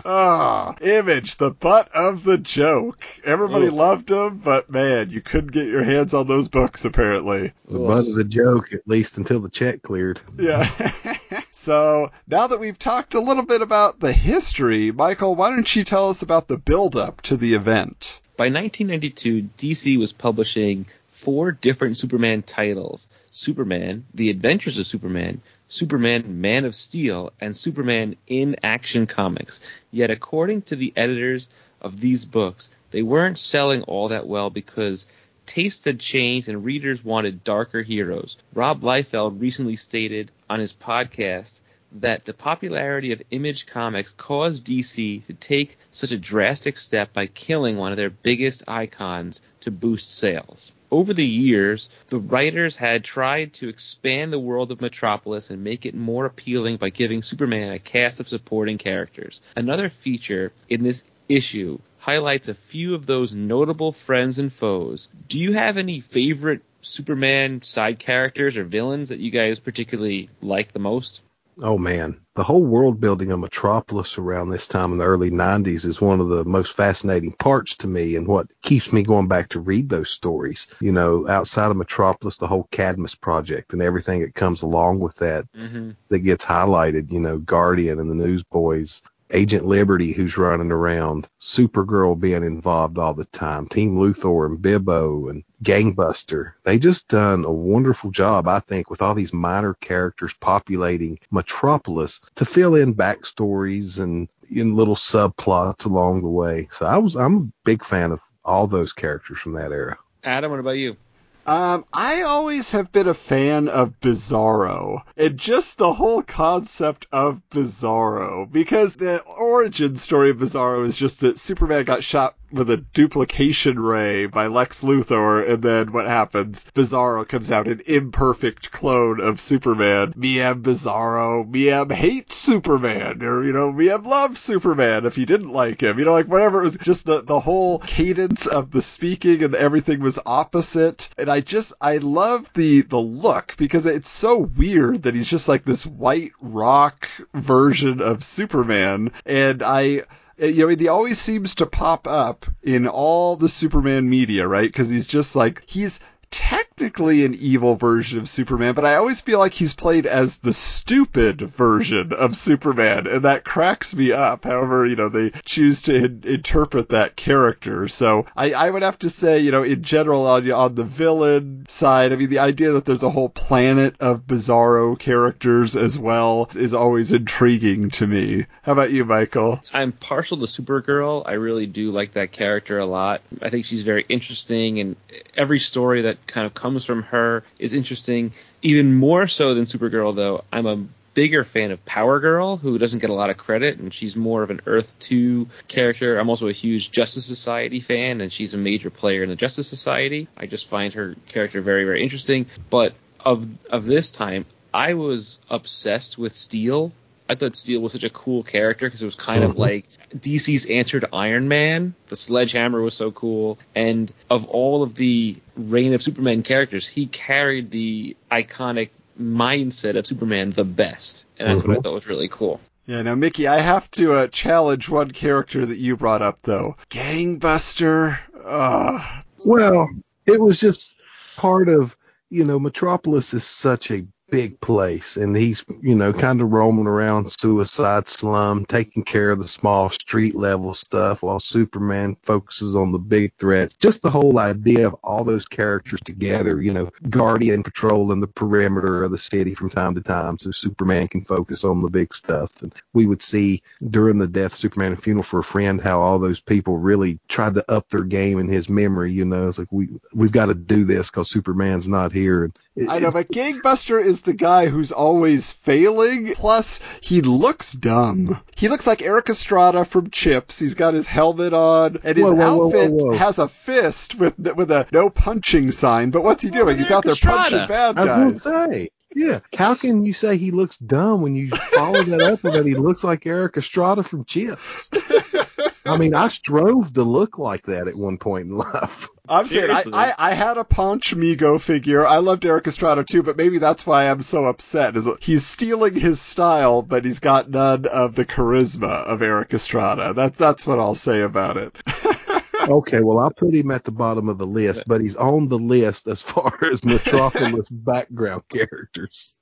[0.05, 3.03] ah, image, the butt of the joke.
[3.23, 3.71] Everybody Ooh.
[3.71, 7.53] loved him, but man, you couldn't get your hands on those books apparently.
[7.67, 10.21] The butt of the joke, at least until the check cleared.
[10.37, 10.69] Yeah.
[11.51, 15.83] so now that we've talked a little bit about the history, Michael, why don't you
[15.83, 18.19] tell us about the build up to the event?
[18.37, 20.87] By 1992, DC was publishing
[21.21, 28.15] four different Superman titles Superman, The Adventures of Superman, Superman Man of Steel, and Superman
[28.25, 29.61] in Action Comics.
[29.91, 31.47] Yet, according to the editors
[31.79, 35.05] of these books, they weren't selling all that well because
[35.45, 38.35] tastes had changed and readers wanted darker heroes.
[38.55, 41.59] Rob Liefeld recently stated on his podcast
[41.91, 47.27] that the popularity of Image Comics caused DC to take such a drastic step by
[47.27, 50.73] killing one of their biggest icons to boost sales.
[50.91, 55.85] Over the years, the writers had tried to expand the world of Metropolis and make
[55.85, 59.41] it more appealing by giving Superman a cast of supporting characters.
[59.55, 65.07] Another feature in this issue highlights a few of those notable friends and foes.
[65.29, 70.73] Do you have any favorite Superman side characters or villains that you guys particularly like
[70.73, 71.21] the most?
[71.61, 75.85] Oh man, the whole world building of Metropolis around this time in the early 90s
[75.85, 79.49] is one of the most fascinating parts to me and what keeps me going back
[79.49, 80.67] to read those stories.
[80.79, 85.15] You know, outside of Metropolis, the whole Cadmus project and everything that comes along with
[85.17, 85.91] that Mm-hmm.
[86.09, 92.19] that gets highlighted, you know, Guardian and the Newsboys, Agent Liberty who's running around, Supergirl
[92.19, 96.53] being involved all the time, Team Luthor and Bibbo and Gangbuster.
[96.63, 102.19] They just done a wonderful job, I think, with all these minor characters populating Metropolis
[102.35, 106.67] to fill in backstories and in little subplots along the way.
[106.71, 109.97] So I was I'm a big fan of all those characters from that era.
[110.23, 110.97] Adam, what about you?
[111.45, 117.41] Um, I always have been a fan of Bizarro, and just the whole concept of
[117.49, 122.77] Bizarro, because the origin story of Bizarro is just that Superman got shot with a
[122.77, 126.65] duplication ray by Lex Luthor, and then what happens?
[126.73, 130.13] Bizarro comes out an imperfect clone of Superman.
[130.15, 135.81] Miam Bizarro, Miam hates Superman, or, you know, Miam loves Superman if he didn't like
[135.81, 135.99] him.
[135.99, 139.55] You know, like whatever, it was just the, the whole cadence of the speaking and
[139.55, 141.09] everything was opposite.
[141.17, 145.47] And I just, I love the, the look because it's so weird that he's just
[145.47, 149.11] like this white rock version of Superman.
[149.25, 150.03] And I,
[150.41, 154.67] Uh, you know, he always seems to pop up in all the Superman media, right?
[154.67, 155.99] Because he's just like, he's
[156.31, 160.53] technically an evil version of Superman, but I always feel like he's played as the
[160.53, 164.45] stupid version of Superman, and that cracks me up.
[164.45, 167.87] However, you know, they choose to in- interpret that character.
[167.87, 171.65] So I, I would have to say, you know, in general, on, on the villain
[171.67, 176.49] side, I mean, the idea that there's a whole planet of bizarro characters as well
[176.55, 178.45] is always intriguing to me.
[178.63, 179.61] How about you, Michael?
[179.73, 181.23] I'm partial to Supergirl.
[181.27, 183.21] I really do like that character a lot.
[183.41, 184.95] I think she's very interesting, and
[185.35, 188.33] every story that kind of comes from her is interesting.
[188.61, 192.99] Even more so than Supergirl, though, I'm a bigger fan of Power Girl, who doesn't
[192.99, 196.17] get a lot of credit, and she's more of an Earth 2 character.
[196.17, 199.67] I'm also a huge Justice Society fan, and she's a major player in the Justice
[199.67, 200.27] Society.
[200.37, 202.45] I just find her character very, very interesting.
[202.69, 206.91] But of of this time, I was obsessed with Steel.
[207.31, 209.59] I thought Steel was such a cool character because it was kind of Mhm.
[209.59, 209.85] like
[210.19, 211.95] DC's answer to Iron Man.
[212.09, 217.05] The Sledgehammer was so cool, and of all of the Reign of Superman characters, he
[217.05, 218.89] carried the iconic
[219.19, 221.83] mindset of Superman the best, and that's what I Mhm.
[221.83, 222.59] thought was really cool.
[222.85, 226.75] Yeah, now Mickey, I have to uh, challenge one character that you brought up though.
[226.89, 228.17] Gangbuster.
[228.43, 229.23] Ugh.
[229.45, 229.87] Well,
[230.25, 230.95] it was just
[231.37, 231.95] part of,
[232.29, 236.87] you know, Metropolis is such a big place and he's, you know, kind of roaming
[236.87, 242.91] around suicide slum, taking care of the small street level stuff while Superman focuses on
[242.91, 243.75] the big threats.
[243.75, 249.03] Just the whole idea of all those characters together, you know, Guardian patrolling the perimeter
[249.03, 252.51] of the city from time to time so Superman can focus on the big stuff.
[252.61, 256.19] And we would see during the death Superman and funeral for a friend how all
[256.19, 259.71] those people really tried to up their game in his memory, you know, it's like
[259.71, 263.27] we we've got to do this cuz Superman's not here and it, I know, but
[263.27, 266.33] Gangbuster is the guy who's always failing.
[266.35, 268.39] Plus, he looks dumb.
[268.55, 270.59] He looks like Erik Estrada from Chips.
[270.59, 273.17] He's got his helmet on, and his Whoa, whoa, whoa, outfit whoa, whoa.
[273.17, 276.11] has a fist with with a no punching sign.
[276.11, 276.77] But what's he doing?
[276.77, 277.37] He's out there Estrada.
[277.37, 278.07] punching bad guys.
[278.07, 279.39] gonna say, yeah.
[279.55, 282.75] How can you say he looks dumb when you follow that up with that he
[282.75, 284.89] looks like Erik Estrada from Chips?
[285.85, 289.09] I mean, I strove to look like that at one point in life.
[289.31, 292.05] I'm saying I, I, I had a Ponch Mego figure.
[292.05, 294.97] I loved Erik Estrada too, but maybe that's why I'm so upset.
[294.97, 300.13] Is he's stealing his style, but he's got none of the charisma of Erik Estrada.
[300.13, 301.75] That's that's what I'll say about it.
[302.67, 305.57] Okay, well, I'll put him at the bottom of the list, but he's on the
[305.57, 309.33] list as far as Metropolis background characters.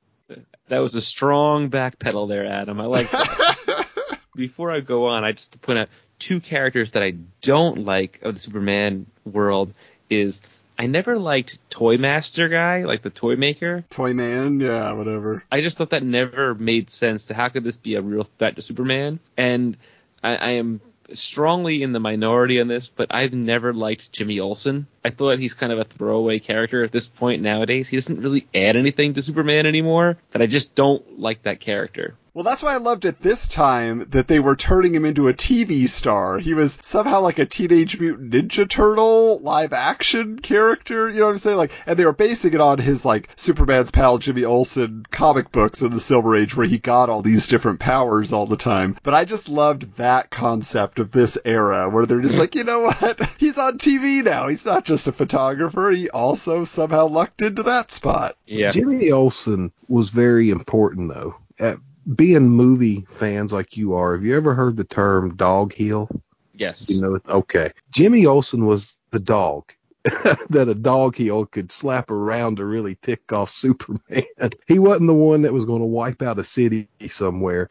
[0.67, 2.79] That was a strong backpedal there, Adam.
[2.79, 4.19] I like that.
[4.35, 5.89] Before I go on, I just to point out
[6.19, 9.73] two characters that I don't like of the Superman world
[10.09, 10.41] is
[10.77, 13.83] I never liked Toy Master guy, like the toy maker.
[13.89, 15.43] Toy Man, yeah, whatever.
[15.51, 18.55] I just thought that never made sense to how could this be a real threat
[18.55, 19.19] to Superman?
[19.35, 19.75] And
[20.23, 20.79] I, I am
[21.13, 24.87] strongly in the minority on this, but I've never liked Jimmy Olsen.
[25.03, 27.89] I thought he's kind of a throwaway character at this point nowadays.
[27.89, 32.15] He doesn't really add anything to Superman anymore, that I just don't like that character.
[32.39, 35.33] Well, that's why I loved at this time that they were turning him into a
[35.33, 36.37] TV star.
[36.37, 41.09] He was somehow like a Teenage Mutant Ninja Turtle live action character.
[41.09, 41.57] You know what I'm saying?
[41.57, 45.81] Like, and they were basing it on his like Superman's pal Jimmy Olsen comic books
[45.81, 48.95] in the Silver Age, where he got all these different powers all the time.
[49.01, 52.81] But I just loved that concept of this era, where they're just like, you know
[52.81, 53.19] what?
[53.37, 54.47] He's on TV now.
[54.47, 55.91] He's not just a photographer.
[55.91, 58.35] He also somehow lucked into that spot.
[58.45, 58.71] Yeah.
[58.71, 61.35] Jimmy Olsen was very important though.
[61.59, 61.75] Uh,
[62.15, 66.09] being movie fans like you are, have you ever heard the term dog heel?
[66.55, 66.89] Yes.
[66.89, 67.71] You know, okay.
[67.91, 69.71] Jimmy Olsen was the dog
[70.49, 74.25] that a dog heel could slap around to really tick off Superman.
[74.67, 77.69] He wasn't the one that was going to wipe out a city somewhere.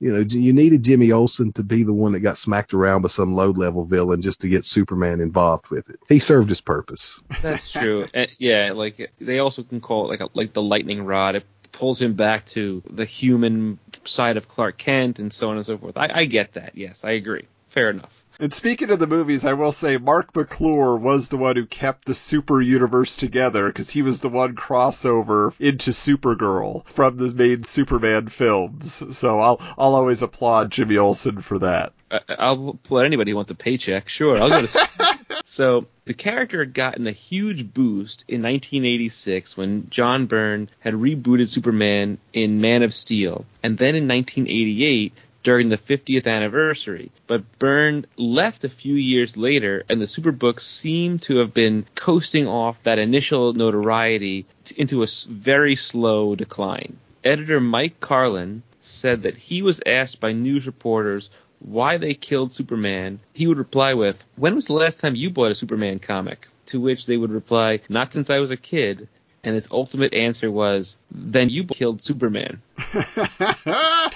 [0.00, 3.08] You know, you needed Jimmy Olsen to be the one that got smacked around by
[3.08, 6.00] some low level villain just to get Superman involved with it.
[6.08, 7.20] He served his purpose.
[7.42, 8.08] That's true.
[8.14, 11.36] And, yeah, like they also can call it like a, like the lightning rod.
[11.36, 15.66] It pulls him back to the human side of Clark Kent and so on and
[15.66, 15.98] so forth.
[15.98, 16.72] I, I get that.
[16.76, 17.46] Yes, I agree.
[17.68, 18.19] Fair enough.
[18.40, 22.06] And speaking of the movies, I will say Marc McClure was the one who kept
[22.06, 27.64] the super universe together because he was the one crossover into Supergirl from the main
[27.64, 29.02] Superman films.
[29.14, 31.92] So I'll I'll always applaud Jimmy Olsen for that.
[32.30, 34.08] I'll let anybody who wants a paycheck.
[34.08, 35.18] Sure, I'll go to.
[35.44, 41.50] so the character had gotten a huge boost in 1986 when John Byrne had rebooted
[41.50, 45.12] Superman in Man of Steel, and then in 1988
[45.42, 47.10] during the 50th anniversary.
[47.26, 52.46] But Byrne left a few years later, and the Superbooks seem to have been coasting
[52.46, 56.98] off that initial notoriety into a very slow decline.
[57.24, 63.20] Editor Mike Carlin said that he was asked by news reporters why they killed Superman.
[63.34, 66.46] He would reply with, When was the last time you bought a Superman comic?
[66.66, 69.08] To which they would reply, Not since I was a kid.
[69.42, 72.62] And his ultimate answer was, Then you killed Superman.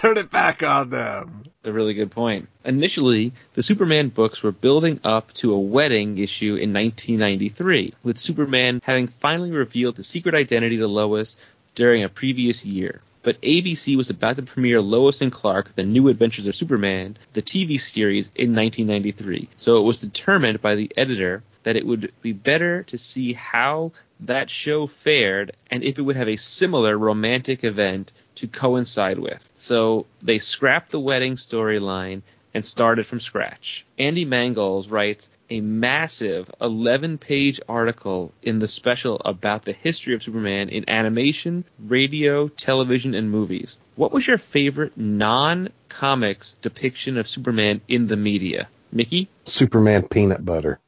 [0.05, 1.44] Turn it back on them.
[1.64, 2.50] A really good point.
[2.62, 8.82] Initially, the Superman books were building up to a wedding issue in 1993, with Superman
[8.84, 11.38] having finally revealed the secret identity to Lois
[11.74, 13.00] during a previous year.
[13.22, 17.40] But ABC was about to premiere Lois and Clark, The New Adventures of Superman, the
[17.40, 19.48] TV series, in 1993.
[19.57, 23.92] So it was determined by the editor that it would be better to see how
[24.20, 29.49] that show fared and if it would have a similar romantic event to coincide with.
[29.57, 32.22] So they scrapped the wedding storyline
[32.55, 33.85] and started from scratch.
[33.99, 40.22] Andy Mangels writes a massive 11 page article in the special about the history of
[40.22, 43.78] Superman in animation, radio, television, and movies.
[43.97, 48.68] What was your favorite non comics depiction of Superman in the media?
[48.93, 49.28] Mickey?
[49.45, 50.78] Superman peanut butter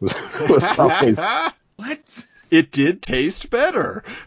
[0.00, 0.14] was,
[0.48, 1.18] was always
[1.76, 2.26] What?
[2.50, 4.02] It did taste better.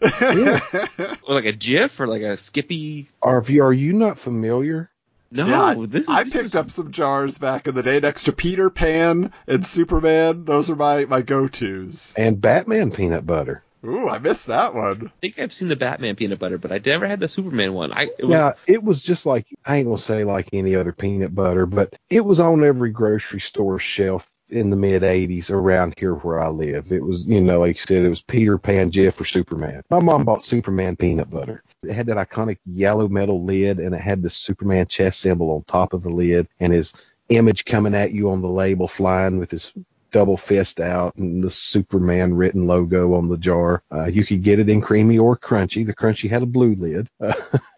[1.26, 3.08] Or like a Jif or like a Skippy?
[3.22, 4.90] Are you, are you not familiar?
[5.30, 6.08] No, Yeah, I- this is.
[6.08, 9.32] I this picked is- up some jars back in the day next to Peter Pan
[9.46, 10.44] and Superman.
[10.44, 12.14] Those are my, my go-tos.
[12.16, 13.62] And Batman peanut butter.
[13.84, 15.08] Ooh, I missed that one.
[15.08, 17.92] I think I've seen the Batman peanut butter, but I never had the Superman one.
[17.92, 20.92] I it was- Now it was just like I ain't gonna say like any other
[20.92, 25.94] peanut butter, but it was on every grocery store shelf in the mid '80s around
[25.98, 26.92] here where I live.
[26.92, 29.82] It was, you know, like you said, it was Peter Pan, Jif, or Superman.
[29.90, 31.62] My mom bought Superman peanut butter.
[31.82, 35.62] It had that iconic yellow metal lid, and it had the Superman chest symbol on
[35.62, 36.92] top of the lid, and his
[37.28, 39.72] image coming at you on the label, flying with his
[40.14, 43.82] double fist out and the Superman written logo on the jar.
[43.92, 45.84] Uh, you could get it in creamy or crunchy.
[45.84, 47.08] The crunchy had a blue lid.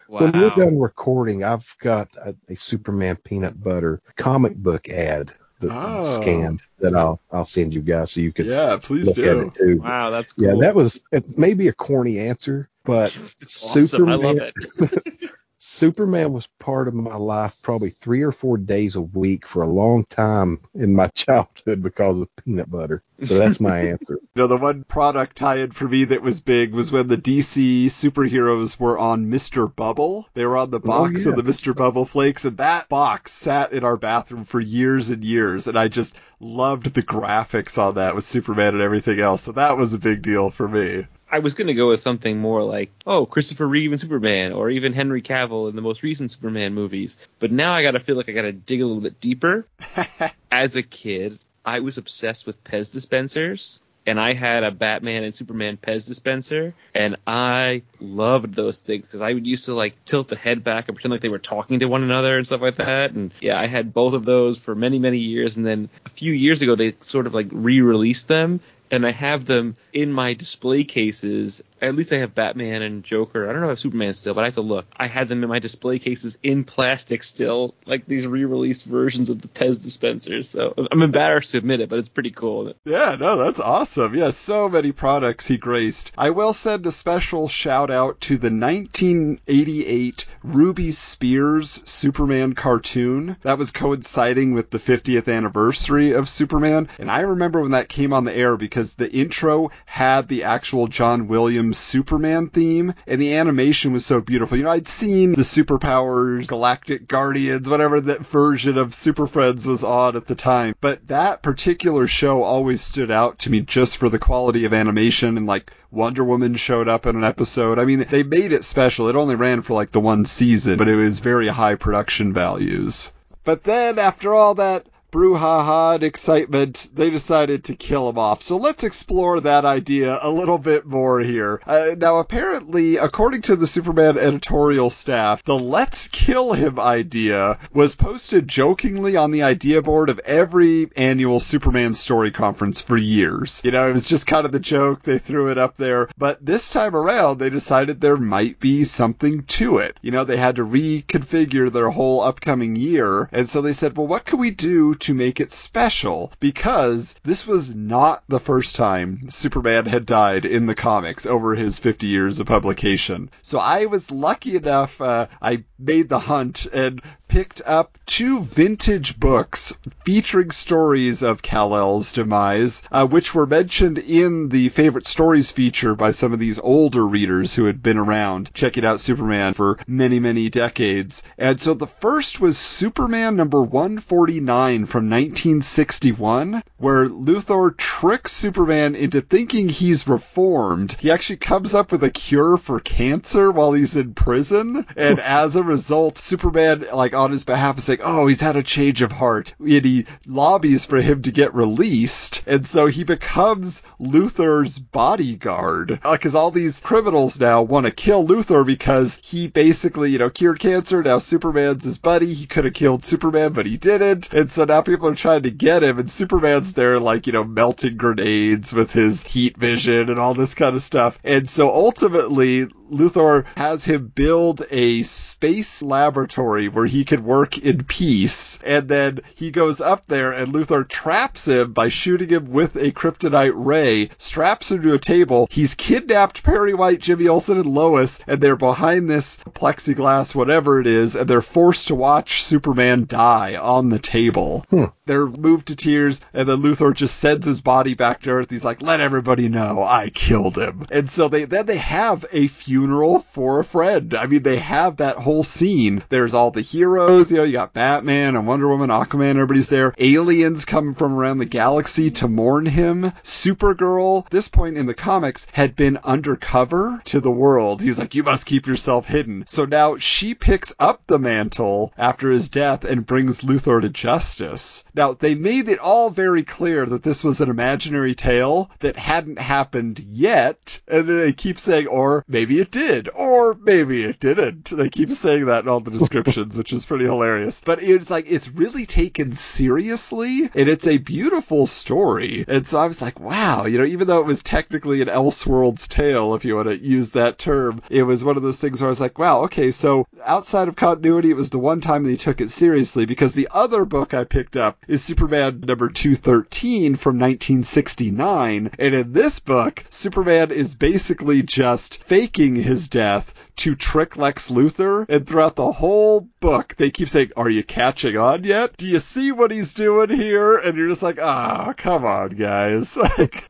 [0.08, 5.32] Uh, when we're done recording, I've got a, a Superman peanut butter comic book ad
[5.61, 6.20] that I Oh.
[6.22, 9.40] scanned that I'll I'll send you guys so you can Yeah, please look at do.
[9.40, 9.80] it too.
[9.82, 10.46] Wow, that's cool.
[10.46, 13.86] Yeah, that was it may be a corny answer, but It's awesome.
[13.86, 15.20] Superman, I love it.
[15.68, 19.68] Superman was part of my life probably three or four days a week for a
[19.68, 23.02] long time in my childhood because of peanut butter.
[23.22, 24.20] So that's my answer.
[24.20, 27.86] You know, the one product tie-in for me that was big was when the DC
[27.86, 29.74] superheroes were on Mr.
[29.74, 30.28] Bubble.
[30.34, 31.32] They were on the oh, box yeah.
[31.32, 31.74] of the Mr.
[31.74, 35.88] Bubble flakes, and that box sat in our bathroom for years and years, and I
[35.88, 39.42] just loved the graphics on that with Superman and everything else.
[39.42, 41.06] So that was a big deal for me.
[41.30, 44.70] I was going to go with something more like, oh, Christopher Reeve and Superman, or
[44.70, 47.16] even Henry Cavill in the most recent Superman movies.
[47.40, 49.66] But now I got to feel like I got to dig a little bit deeper.
[50.52, 53.80] As a kid, I was obsessed with Pez dispensers.
[54.08, 59.20] And I had a Batman and Superman Pez dispenser, and I loved those things because
[59.20, 61.80] I would used to like tilt the head back and pretend like they were talking
[61.80, 63.10] to one another and stuff like that.
[63.10, 65.56] And yeah, I had both of those for many, many years.
[65.56, 68.60] And then a few years ago, they sort of like re-released them,
[68.91, 71.62] and I have them in my display cases.
[71.80, 73.49] At least I have Batman and Joker.
[73.49, 74.87] I don't know if Superman still, but I have to look.
[74.97, 79.43] I had them in my display cases in plastic still, like these re-released versions of
[79.43, 80.49] the Pez dispensers.
[80.49, 82.72] So I'm embarrassed to admit it, but it's pretty cool.
[82.84, 84.14] Yeah, no, that's awesome.
[84.14, 86.12] Yeah, so many products he graced.
[86.16, 93.37] I will send a special shout out to the 1988 Ruby Spears Superman cartoon.
[93.43, 98.12] That was coinciding with the 50th anniversary of Superman, and I remember when that came
[98.12, 103.34] on the air because the intro had the actual John Williams Superman theme, and the
[103.34, 104.56] animation was so beautiful.
[104.56, 109.82] You know, I'd seen the Superpowers, Galactic Guardians, whatever that version of Super Friends was
[109.82, 114.08] on at the time, but that particular show always stood out to me just for
[114.08, 117.78] the quality of animation and like Wonder Woman showed up in an episode.
[117.78, 119.08] I mean, they made it special.
[119.08, 123.12] It only ran for like the one season, but it was very high production values.
[123.44, 128.42] But then after all that brouhaha and excitement, they decided to kill him off.
[128.42, 131.61] So let's explore that idea a little bit more here.
[131.66, 137.94] Uh, now, apparently, according to the Superman editorial staff, the let's kill him idea was
[137.94, 143.62] posted jokingly on the idea board of every annual Superman story conference for years.
[143.64, 145.02] You know, it was just kind of the joke.
[145.02, 146.09] They threw it up there.
[146.18, 149.98] But this time around, they decided there might be something to it.
[150.02, 153.28] You know, they had to reconfigure their whole upcoming year.
[153.32, 157.47] And so they said, well, what can we do to make it special because this
[157.47, 162.40] was not the first time Superman had died in the comics over his 50 years
[162.40, 163.30] of publication.
[163.42, 167.01] So I was lucky enough, uh, I made the hunt and
[167.37, 169.76] picked up two vintage books
[170.07, 176.11] featuring stories of Kal-El's demise, uh, which were mentioned in the favorite stories feature by
[176.12, 180.49] some of these older readers who had been around checking out Superman for many, many
[180.49, 181.22] decades.
[181.37, 189.20] And so the first was Superman number 149 from 1961, where Luthor tricks Superman into
[189.20, 190.97] thinking he's reformed.
[191.01, 195.57] He actually comes up with a cure for cancer while he's in prison, and as
[195.57, 199.54] a result, Superman, like, on his behalf saying, oh, he's had a change of heart.
[199.58, 202.42] And he lobbies for him to get released.
[202.46, 206.00] And so he becomes Luthor's bodyguard.
[206.02, 210.30] Because uh, all these criminals now want to kill Luthor because he basically, you know,
[210.30, 211.02] cured cancer.
[211.02, 212.34] Now Superman's his buddy.
[212.34, 214.32] He could have killed Superman, but he didn't.
[214.32, 215.98] And so now people are trying to get him.
[215.98, 220.54] And Superman's there, like, you know, melting grenades with his heat vision and all this
[220.54, 221.18] kind of stuff.
[221.24, 227.84] And so ultimately, Luthor has him build a space laboratory where he can work in
[227.84, 228.59] peace.
[228.64, 232.92] And then he goes up there and Luthor traps him by shooting him with a
[232.92, 235.48] kryptonite ray, straps him to a table.
[235.50, 240.86] He's kidnapped Perry White, Jimmy Olsen, and Lois, and they're behind this plexiglass, whatever it
[240.86, 244.66] is, and they're forced to watch Superman die on the table.
[244.70, 244.86] Hmm.
[245.07, 248.50] They're moved to tears, and then Luthor just sends his body back to Earth.
[248.50, 250.86] He's like, let everybody know I killed him.
[250.90, 254.14] And so they then they have a funeral for a friend.
[254.14, 256.02] I mean, they have that whole scene.
[256.09, 259.94] There's all the heroes, you know, you got Batman and Wonder Woman, Aquaman, everybody's there.
[259.98, 263.12] Aliens come from around the galaxy to mourn him.
[263.22, 267.80] Supergirl, this point in the comics, had been undercover to the world.
[267.80, 269.44] He's like, you must keep yourself hidden.
[269.46, 274.84] So now she picks up the mantle after his death and brings Luthor to justice.
[274.97, 279.38] Now, they made it all very clear that this was an imaginary tale that hadn't
[279.38, 284.70] happened yet, and then they keep saying, or maybe it did, or maybe it didn't.
[284.70, 287.61] They keep saying that in all the descriptions, which is pretty hilarious.
[287.64, 292.47] But it's like, it's really taken seriously, and it's a beautiful story.
[292.49, 295.88] And so I was like, wow, you know, even though it was technically an Elseworlds
[295.88, 298.88] tale, if you want to use that term, it was one of those things where
[298.88, 302.16] I was like, wow, okay, so outside of continuity, it was the one time they
[302.16, 307.16] took it seriously, because the other book I picked up is Superman number 213 from
[307.16, 308.70] 1969.
[308.78, 315.07] And in this book, Superman is basically just faking his death to trick Lex Luthor.
[315.09, 318.76] And throughout the whole book, they keep saying, Are you catching on yet?
[318.76, 320.57] Do you see what he's doing here?
[320.57, 322.96] And you're just like, Ah, oh, come on, guys.
[323.18, 323.46] Like,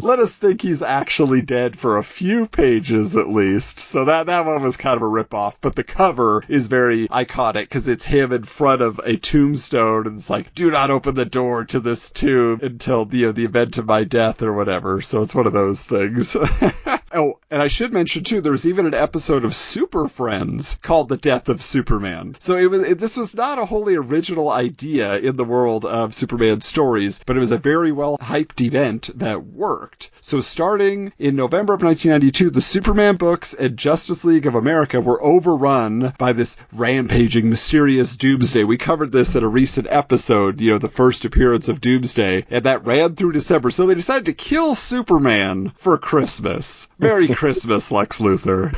[0.00, 3.80] let us think he's actually dead for a few pages at least.
[3.80, 5.56] So that, that one was kind of a ripoff.
[5.60, 10.18] But the cover is very iconic because it's him in front of a tombstone and
[10.18, 13.86] it's like, do not open the door to this tomb until know, the event of
[13.86, 15.00] my death or whatever.
[15.00, 16.36] So it's one of those things.
[17.12, 21.08] Oh, and I should mention too, there was even an episode of Super Friends called
[21.08, 25.16] "The Death of Superman." So it was it, this was not a wholly original idea
[25.16, 29.44] in the world of Superman stories, but it was a very well hyped event that
[29.44, 30.12] worked.
[30.20, 35.20] So starting in November of 1992, the Superman books and Justice League of America were
[35.20, 38.62] overrun by this rampaging, mysterious Doomsday.
[38.62, 42.64] We covered this in a recent episode, you know, the first appearance of Doomsday, and
[42.66, 43.72] that ran through December.
[43.72, 46.86] So they decided to kill Superman for Christmas.
[47.00, 48.74] Merry Christmas, Lex Luthor.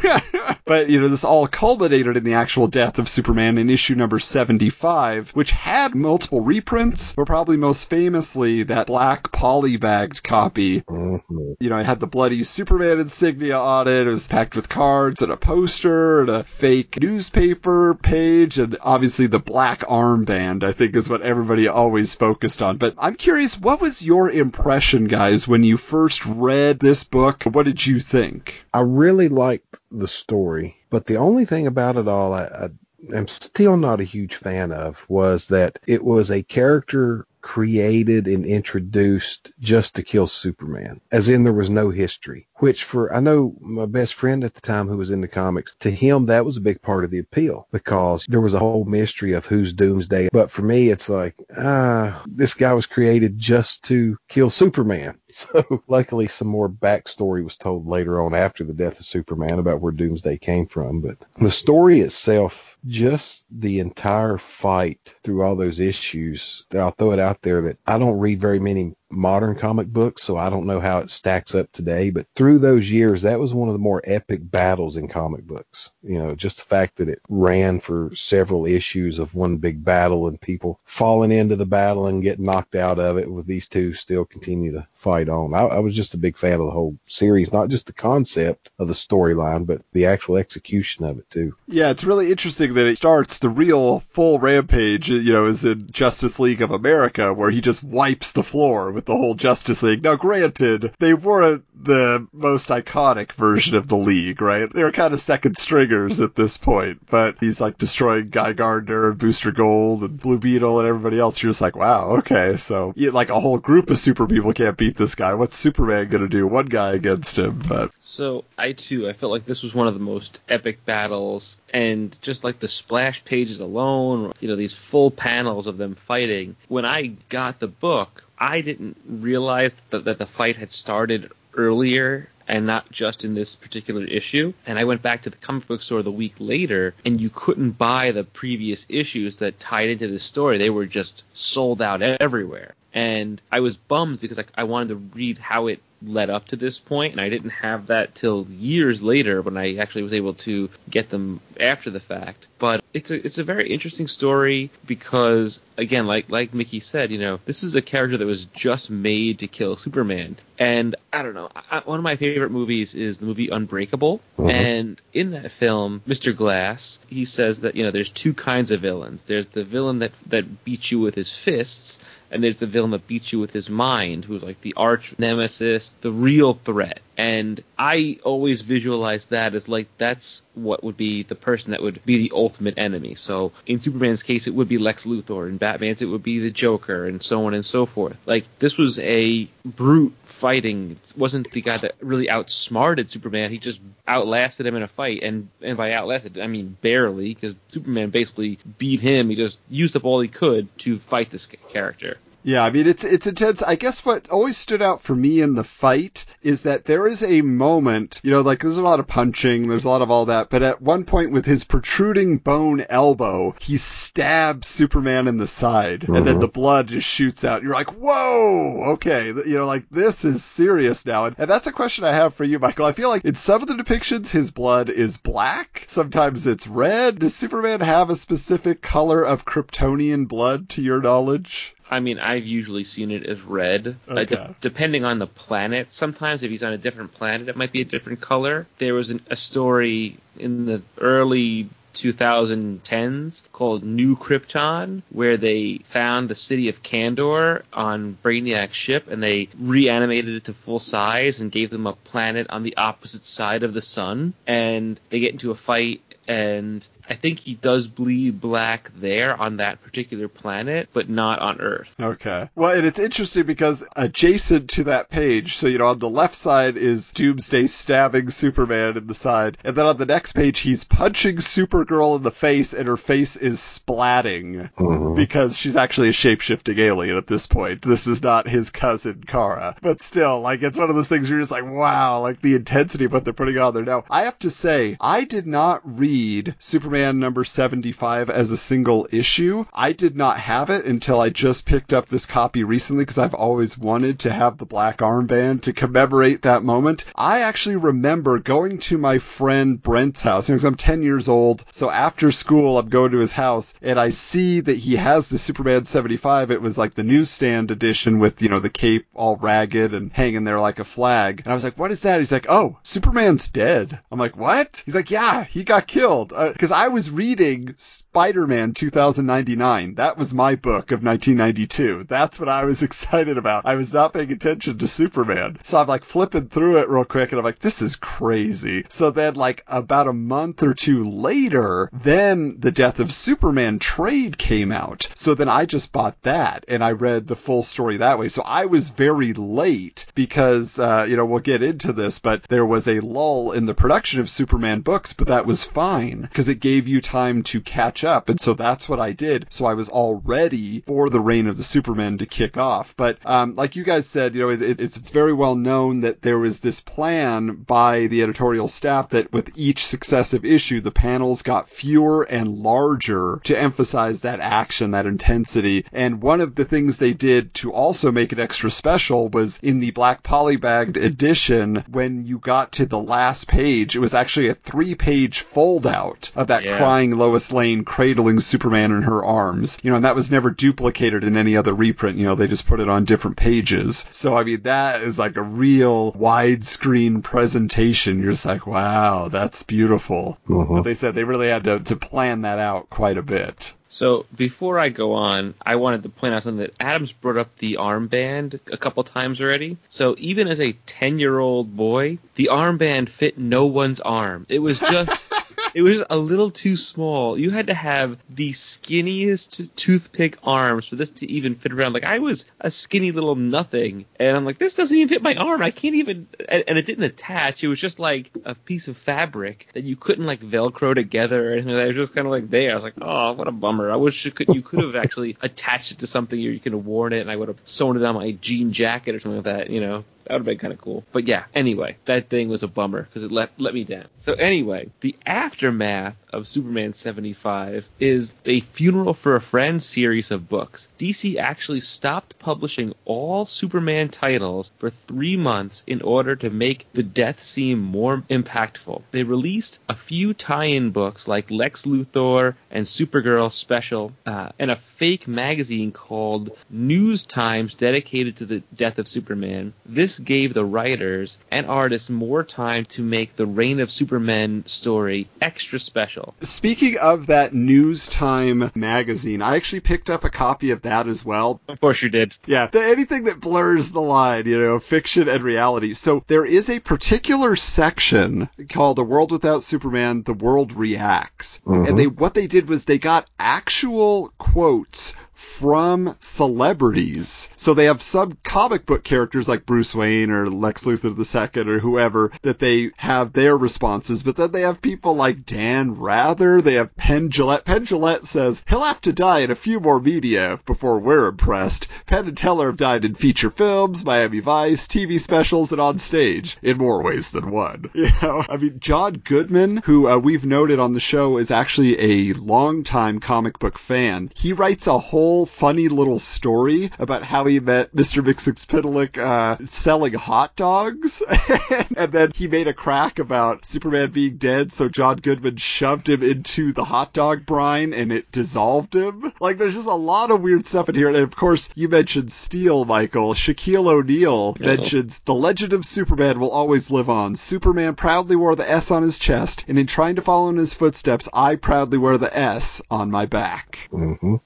[0.72, 4.18] but, you know, this all culminated in the actual death of Superman in issue number
[4.18, 11.20] 75, which had multiple reprints, but probably most famously that black polybagged copy Mhm.
[11.60, 14.06] you know, it had the bloody Superman insignia on it.
[14.06, 19.26] It was packed with cards and a poster and a fake newspaper page and obviously
[19.26, 22.78] the black armband, I think is what everybody always focused on.
[22.78, 27.42] But I'm curious, what was your impression, guys, when you first read this book?
[27.44, 28.64] What did you think?
[28.72, 32.68] I really liked the story, but the only thing about it all I, I
[33.14, 38.46] am still not a huge fan of was that it was a character created and
[38.46, 42.46] introduced just to kill Superman, as in there was no history.
[42.56, 45.74] Which for I know my best friend at the time who was in the comics,
[45.80, 48.84] to him that was a big part of the appeal because there was a whole
[48.84, 50.28] mystery of who's Doomsday.
[50.32, 55.18] But for me, it's like ah, this guy was created just to kill Superman.
[55.52, 59.80] So luckily, some more backstory was told later on after the death of Superman about
[59.80, 61.00] where Doomsday came from.
[61.00, 67.18] But the story itself, just the entire fight through all those issues, I'll throw it
[67.18, 70.80] out there that I don't read very many modern comic books, so I don't know
[70.80, 72.10] how it stacks up today.
[72.10, 75.90] But through those years, that was one of the more epic battles in comic books.
[76.02, 80.28] You know, just the fact that it ran for several issues of one big battle
[80.28, 83.92] and people falling into the battle and getting knocked out of it with these two
[83.92, 85.54] still continue to fight on.
[85.54, 88.70] I, I was just a big fan of the whole series, not just the concept
[88.78, 91.54] of the storyline, but the actual execution of it too.
[91.66, 95.90] Yeah, it's really interesting that it starts the real full rampage, you know, is in
[95.90, 100.04] Justice League of America, where he just wipes the floor with the whole Justice League.
[100.04, 104.72] Now, granted, they weren't the most iconic version of the League, right?
[104.72, 109.10] They were kind of second stringers at this point, but he's like destroying Guy Gardner
[109.10, 111.42] and Booster Gold and Blue Beetle and everybody else.
[111.42, 114.96] You're just like, wow, okay, so like a whole group of super people can't beat
[114.96, 115.34] this guy.
[115.34, 116.46] What's Superman gonna do?
[116.46, 119.94] One guy against him, but So I too, I felt like this was one of
[119.94, 125.10] the most epic battles, and just like the splash pages alone, you know, these full
[125.10, 126.54] panels of them fighting.
[126.68, 132.28] When I got the book, I didn't realize that, that the fight had started earlier
[132.48, 134.52] and not just in this particular issue.
[134.66, 137.78] And I went back to the comic book store the week later, and you couldn't
[137.78, 140.58] buy the previous issues that tied into this story.
[140.58, 142.74] They were just sold out everywhere.
[142.92, 146.56] And I was bummed because like, I wanted to read how it led up to
[146.56, 150.34] this point, and I didn't have that till years later when I actually was able
[150.34, 152.48] to get them after the fact.
[152.58, 157.18] But it's a it's a very interesting story because again, like like Mickey said, you
[157.18, 161.34] know, this is a character that was just made to kill Superman, and I don't
[161.34, 161.50] know.
[161.70, 164.50] I, one of my favorite movies is the movie Unbreakable, mm-hmm.
[164.50, 166.34] and in that film, Mr.
[166.36, 169.22] Glass he says that you know there's two kinds of villains.
[169.22, 171.98] There's the villain that that beats you with his fists,
[172.32, 175.94] and there's the villain that beats you with his mind, who's like the arch nemesis,
[176.00, 177.00] the real threat.
[177.16, 182.04] And I always visualize that as like that's what would be the person that would
[182.04, 183.14] be the ultimate enemy.
[183.14, 185.48] So in Superman's case, it would be Lex Luthor.
[185.48, 188.16] In Batman's, it would be the Joker, and so on and so forth.
[188.24, 190.92] Like this was a brute fighting.
[190.92, 193.50] It wasn't the guy that really outsmarted Superman.
[193.50, 197.54] He just outlasted him in a fight, and and by outlasted, I mean barely, because
[197.68, 199.28] Superman basically beat him.
[199.28, 202.16] He just used up all he could to fight this character.
[202.44, 203.62] Yeah, I mean it's it's intense.
[203.62, 207.22] I guess what always stood out for me in the fight is that there is
[207.22, 210.26] a moment, you know, like there's a lot of punching, there's a lot of all
[210.26, 215.46] that, but at one point with his protruding bone elbow, he stabs Superman in the
[215.46, 216.40] side, and then Mhm.
[216.40, 217.62] the blood just shoots out.
[217.62, 221.26] You're like, whoa, okay, you know, like this is serious now.
[221.26, 222.86] And, and that's a question I have for you, Michael.
[222.86, 227.20] I feel like in some of the depictions, his blood is black, sometimes it's red.
[227.20, 231.74] Does Superman have a specific color of Kryptonian blood, to your knowledge?
[231.92, 233.96] I mean, I've usually seen it as red.
[234.08, 237.70] Uh, de- depending on the planet, sometimes if he's on a different planet, it might
[237.70, 238.66] be a different color.
[238.78, 246.30] There was an, a story in the early 2010s called New Krypton, where they found
[246.30, 251.52] the city of Kandor on Brainiac's ship and they reanimated it to full size and
[251.52, 254.32] gave them a planet on the opposite side of the sun.
[254.46, 259.56] And they get into a fight and I think he does bleed black there on
[259.58, 261.94] that particular planet, but not on Earth.
[262.00, 262.48] Okay.
[262.54, 266.34] Well, and it's interesting because adjacent to that page, so you know, on the left
[266.34, 270.84] side is Doomsday stabbing Superman in the side, and then on the next page he's
[270.84, 275.16] punching Supergirl in the face, and her face is splatting Mhm.
[275.16, 277.82] because she's actually a shape-shifting alien at this point.
[277.82, 281.38] This is not his cousin Kara, but still, like it's one of those things where
[281.38, 283.84] you're just like, wow, like the intensity of what they're putting on there.
[283.84, 289.08] Now, I have to say, I did not read Superman number 75 as a single
[289.10, 289.64] issue.
[289.72, 293.34] I did not have it until I just picked up this copy recently because I've
[293.34, 297.04] always wanted to have the black armband to commemorate that moment.
[297.14, 301.64] I actually remember going to my friend Brent's house because I'm 10 years old.
[301.70, 305.38] So after school, I'm going to his house and I see that he has the
[305.38, 306.50] Superman 75.
[306.50, 310.44] It was like the newsstand edition with, you know, the cape all ragged and hanging
[310.44, 311.40] there like a flag.
[311.44, 312.18] And I was like, what is that?
[312.18, 313.98] He's like, oh, Superman's dead.
[314.10, 314.82] I'm like, what?
[314.84, 316.32] He's like, yeah, he got killed.
[316.32, 319.94] Uh, because I was reading Spider-Man 2099.
[319.94, 322.06] That was my book of 1992.
[322.08, 323.66] That's what I was excited about.
[323.66, 325.60] I was not paying attention to Superman.
[325.62, 328.84] So I'm like flipping through it real quick and I'm like, this is crazy.
[328.88, 334.36] So then like about a month or two later, then the Death of Superman trade
[334.36, 335.08] came out.
[335.14, 338.26] So then I just bought that and I read the full story that way.
[338.26, 342.66] So I was very late because, uh, you know, we'll get into this, but there
[342.66, 346.58] was a lull in the production of Superman books, but that was fine because it
[346.58, 348.28] gave you time to catch up.
[348.28, 349.46] And so that's what I did.
[349.50, 352.94] So I was all ready for the reign of the Superman to kick off.
[352.96, 356.22] But, um, like you guys said, you know, it, it's, it's very well known that
[356.22, 361.42] there was this plan by the editorial staff that with each successive issue, the panels
[361.42, 365.84] got fewer and larger to emphasize that action, that intensity.
[365.92, 369.80] And one of the things they did to also make it extra special was in
[369.80, 374.54] the black polybagged edition, when you got to the last page, it was actually a
[374.54, 376.76] three page fold out of that Yeah.
[376.76, 379.78] crying Lois Lane cradling Superman in her arms.
[379.82, 382.18] You know, and that was never duplicated in any other reprint.
[382.18, 384.06] You know, they just put it on different pages.
[384.10, 388.20] So, I mean, that is like a real widescreen presentation.
[388.22, 390.38] You're just like, wow, that's beautiful.
[390.48, 390.76] Mhm.
[390.76, 393.74] But they said they really had to, to plan that out quite a bit.
[393.92, 397.54] So before I go on, I wanted to point out something that Adams brought up
[397.56, 399.76] the armband a couple times already.
[399.90, 404.46] So even as a 10 year old boy, the armband fit no one's arm.
[404.48, 405.34] It was just.
[405.74, 407.38] It was a little too small.
[407.38, 411.94] You had to have the skinniest toothpick arms for this to even fit around.
[411.94, 415.34] Like I was a skinny little nothing, and I'm like, this doesn't even fit my
[415.34, 415.62] arm.
[415.62, 416.28] I can't even.
[416.46, 417.64] And, and it didn't attach.
[417.64, 421.52] It was just like a piece of fabric that you couldn't like Velcro together or
[421.54, 421.72] anything.
[421.72, 421.84] Like that.
[421.84, 422.70] It was just kind of like there.
[422.70, 423.81] I was like, oh, what a bummer.
[423.90, 424.48] I wish you could.
[424.48, 427.30] You could have actually attached it to something, or you could have worn it, and
[427.30, 429.70] I would have sewn it on my jean jacket or something like that.
[429.70, 431.04] You know, that would have been kind of cool.
[431.12, 434.06] But yeah, anyway, that thing was a bummer because it let let me down.
[434.18, 440.48] So anyway, the aftermath of Superman 75 is a funeral for a friend series of
[440.48, 440.88] books.
[440.98, 447.02] DC actually stopped publishing all Superman titles for three months in order to make the
[447.02, 449.02] death seem more impactful.
[449.10, 454.76] They released a few tie-in books like Lex Luthor and Supergirl Special, uh, and a
[454.76, 459.72] fake magazine called News Times dedicated to the death of Superman.
[459.84, 465.28] This gave the writers and artists more time to make the Reign of Superman story
[465.40, 466.34] extra special.
[466.40, 471.24] Speaking of that News Time magazine, I actually picked up a copy of that as
[471.24, 471.60] well.
[471.68, 472.36] Of course you did.
[472.46, 475.94] Yeah, the, anything that blurs the line, you know, fiction and reality.
[475.94, 481.86] So there is a particular section called "A World Without Superman: The World Reacts," and
[481.86, 481.96] mm-hmm.
[481.96, 487.48] they what they did was they got actual quotes from celebrities.
[487.56, 491.78] So they have some comic book characters like Bruce Wayne or Lex Luthor II or
[491.78, 496.74] whoever that they have their responses, but then they have people like Dan Rather, they
[496.74, 497.64] have Penn Jillette.
[497.64, 501.88] Penn Jillette says he'll have to die in a few more media before we're impressed.
[502.06, 506.56] Penn and Teller have died in feature films, Miami Vice, TV specials, and on stage
[506.62, 507.90] in more ways than one.
[508.02, 512.00] You know, I mean, John Goodman, who uh, we've noted on the show is actually
[512.00, 514.30] a longtime comic book fan.
[514.34, 518.22] He writes a whole funny little story about how he met Mr.
[518.24, 521.22] Mxyzptlk uh, selling hot dogs,
[521.96, 526.22] and then he made a crack about Superman being dead, so John Goodman shoved him
[526.22, 529.32] into the hot dog brine and it dissolved him.
[529.40, 531.08] Like, there's just a lot of weird stuff in here.
[531.08, 533.34] And of course, you mentioned Steel, Michael.
[533.34, 534.66] Shaquille O'Neal Yeah.
[534.66, 537.36] mentions the legend of Superman will always live on.
[537.36, 540.74] Superman proudly wore the S on his chest, and in trying to follow in his
[540.74, 543.88] footsteps, I proudly wear the S on my back.
[543.90, 544.36] hmm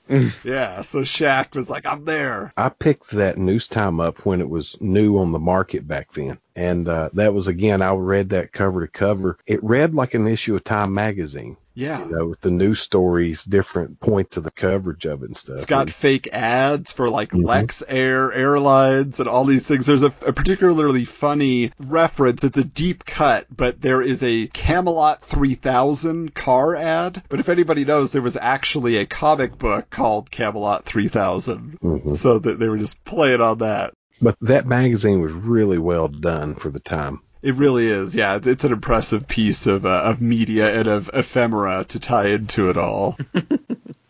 [0.45, 2.53] Yeah, so Shaq was like, I'm there.
[2.57, 6.39] I picked that news time up when it was new on the market back then.
[6.57, 9.39] And uh, that was again, I read that cover to cover.
[9.47, 11.59] It read like an issue of Time magazine.
[11.75, 12.03] Yeah.
[12.07, 15.57] You know, with the news stories, different points of the coverage of it and stuff.
[15.57, 17.45] It's got And- fake ads for like Mhm.
[17.45, 19.85] Lex Air Airlines and all these things.
[19.85, 22.43] There's a, a particularly funny reference.
[22.45, 27.23] It's a deep cut, but there is a Camelot 3000 car ad.
[27.29, 31.79] But if anybody knows, there was actually a comic book called Camelot 3000.
[31.83, 32.17] Mhm.
[32.17, 33.93] So that they were just playing on that.
[34.21, 37.21] But that magazine was really well done for the time.
[37.43, 38.15] It really is.
[38.15, 42.29] Yeah, it's, it's an impressive piece of uh, of media and of ephemera to tie
[42.29, 43.19] into it all.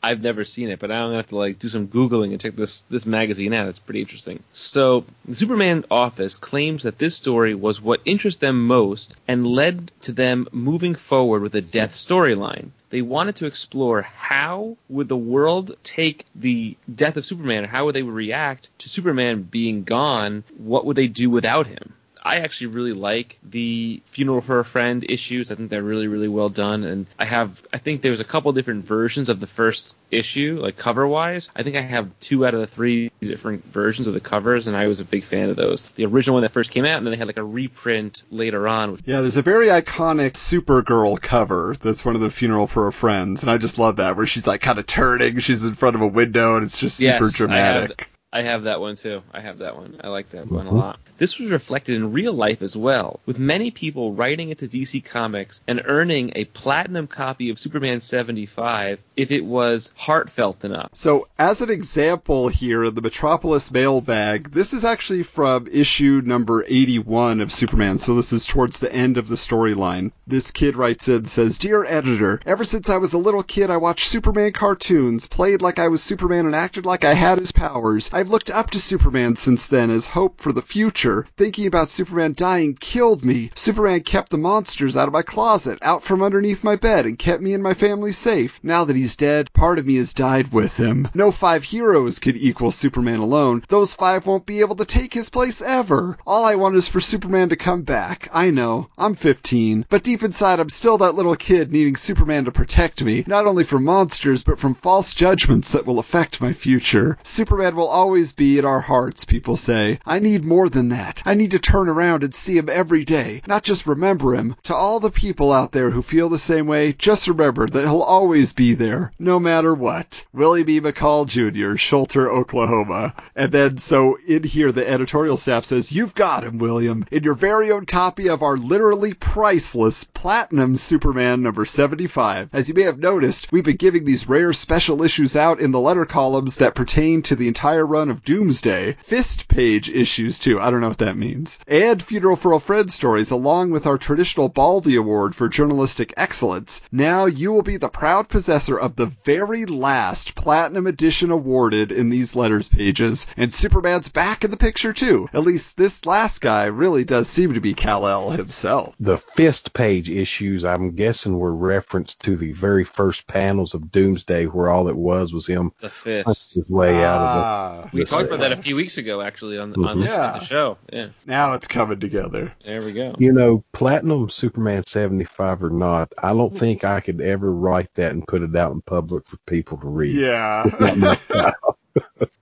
[0.06, 2.54] I've never seen it, but I'm gonna have to like do some googling and check
[2.54, 3.66] this this magazine out.
[3.66, 4.40] It's pretty interesting.
[4.52, 10.12] So Superman office claims that this story was what interests them most and led to
[10.12, 12.70] them moving forward with a death storyline.
[12.90, 17.86] They wanted to explore how would the world take the death of Superman, and how
[17.86, 20.44] would they react to Superman being gone?
[20.56, 21.94] What would they do without him?
[22.26, 25.52] I actually really like the funeral for a friend issues.
[25.52, 26.82] I think they're really, really well done.
[26.82, 30.76] And I have, I think there's a couple different versions of the first issue, like
[30.76, 31.50] cover wise.
[31.54, 34.76] I think I have two out of the three different versions of the covers, and
[34.76, 35.82] I was a big fan of those.
[35.82, 38.66] The original one that first came out, and then they had like a reprint later
[38.66, 38.98] on.
[39.04, 43.42] Yeah, there's a very iconic Supergirl cover that's one of the funeral for a friend's,
[43.42, 46.02] and I just love that where she's like kind of turning, she's in front of
[46.02, 48.10] a window, and it's just super Yes, dramatic.
[48.36, 49.22] I have that one too.
[49.32, 49.98] I have that one.
[50.04, 50.78] I like that one a mm-hmm.
[50.78, 50.98] lot.
[51.16, 55.62] This was reflected in real life as well, with many people writing into DC Comics
[55.66, 60.90] and earning a platinum copy of Superman 75 if it was heartfelt enough.
[60.92, 66.62] So, as an example here in the Metropolis mailbag, this is actually from issue number
[66.68, 70.12] 81 of Superman, so this is towards the end of the storyline.
[70.26, 73.78] This kid writes in says, Dear editor, ever since I was a little kid, I
[73.78, 78.10] watched Superman cartoons, played like I was Superman, and acted like I had his powers.
[78.12, 81.26] I've looked up to Superman since then as hope for the future.
[81.36, 83.50] Thinking about Superman dying killed me.
[83.54, 87.42] Superman kept the monsters out of my closet, out from underneath my bed, and kept
[87.42, 88.60] me and my family safe.
[88.62, 91.08] Now that he's dead, part of me has died with him.
[91.14, 93.64] No five heroes could equal Superman alone.
[93.68, 96.18] Those five won't be able to take his place ever.
[96.26, 98.28] All I want is for Superman to come back.
[98.32, 98.88] I know.
[98.98, 99.86] I'm 15.
[99.88, 103.64] But deep inside, I'm still that little kid needing Superman to protect me, not only
[103.64, 107.18] from monsters, but from false judgments that will affect my future.
[107.22, 108.05] Superman will always
[108.36, 109.98] be in our hearts, people say.
[110.06, 111.22] I need more than that.
[111.24, 114.54] I need to turn around and see him every day, not just remember him.
[114.64, 118.00] To all the people out there who feel the same way, just remember that he'll
[118.00, 120.24] always be there, no matter what.
[120.32, 120.80] Willie B.
[120.80, 123.14] McCall Jr., Schulter, Oklahoma.
[123.34, 127.34] And then, so in here, the editorial staff says, You've got him, William, in your
[127.34, 132.50] very own copy of our literally priceless Platinum Superman number 75.
[132.52, 135.80] As you may have noticed, we've been giving these rare special issues out in the
[135.80, 138.94] letter columns that pertain to the entire run of Doomsday.
[139.02, 140.60] Fist page issues, too.
[140.60, 141.58] I don't know what that means.
[141.66, 146.82] And Funeral for a Friend stories, along with our traditional Baldy Award for journalistic excellence.
[146.92, 152.10] Now you will be the proud possessor of the very last Platinum Edition awarded in
[152.10, 153.26] these letters pages.
[153.36, 155.28] And Superman's back in the picture, too.
[155.32, 158.94] At least this last guy really does seem to be Kal-El himself.
[159.00, 164.44] The fist page issues, I'm guessing, were referenced to the very first panels of Doomsday,
[164.46, 166.54] where all it was was him The fist.
[166.56, 168.26] his way out of Ah, We Yes, talked sir.
[168.28, 170.32] about that a few weeks ago, actually, on, on, the, Yeah.
[170.32, 170.78] on the show.
[170.92, 172.52] Yeah, now it's coming together.
[172.64, 173.14] there we go.
[173.18, 176.56] You know, Platinum Superman 75 or not, I don't Mm-hmm.
[176.58, 179.86] think I could ever write that and put it out in public for people to
[179.88, 180.14] read.
[180.16, 181.14] Yeah.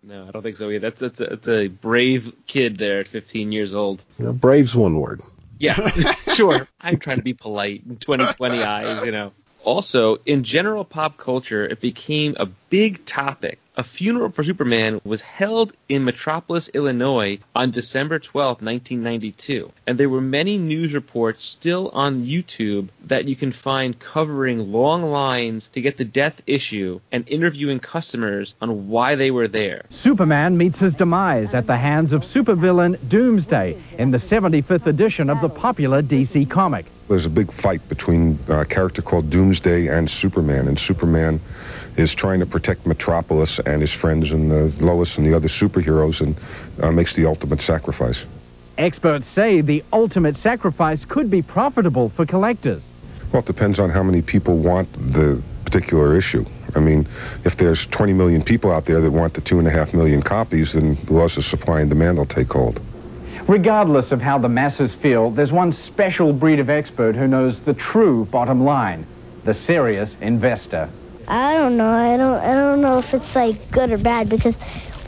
[0.02, 0.80] No, I don't think so either.
[0.80, 4.04] That's that's a, that's a brave kid there at 15 years old.
[4.18, 5.22] You know, brave's one word.
[5.58, 5.88] Yeah,
[6.34, 6.68] sure.
[6.80, 9.32] I'm trying to be polite in 2020 eyes, you know.
[9.62, 13.58] Also, in general pop culture, it became a big topic.
[13.76, 19.72] A funeral for Superman was held in Metropolis, Illinois on December 12, 1992.
[19.88, 25.02] And there were many news reports still on YouTube that you can find covering long
[25.02, 29.86] lines to get the death issue and interviewing customers on why they were there.
[29.90, 35.40] Superman meets his demise at the hands of supervillain Doomsday in the 75th edition of
[35.40, 36.86] the popular DC comic.
[37.08, 41.40] There's a big fight between a character called Doomsday and Superman, and Superman
[41.96, 46.20] is trying to protect Metropolis and his friends and the Lois and the other superheroes,
[46.20, 46.36] and
[46.82, 48.24] uh, makes the ultimate sacrifice.
[48.76, 52.82] Experts say the ultimate sacrifice could be profitable for collectors.
[53.32, 56.44] Well, it depends on how many people want the particular issue.
[56.74, 57.06] I mean,
[57.44, 60.22] if there's 20 million people out there that want the two and a half million
[60.22, 62.80] copies, then the laws of supply and demand will take hold.
[63.46, 67.74] Regardless of how the masses feel, there's one special breed of expert who knows the
[67.74, 69.06] true bottom line
[69.44, 70.88] the serious investor.
[71.28, 71.90] I don't know.
[71.90, 72.36] I don't.
[72.36, 74.54] I don't know if it's like good or bad because,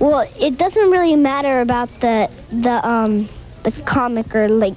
[0.01, 3.29] well, it doesn't really matter about the the um
[3.65, 4.77] the comic or like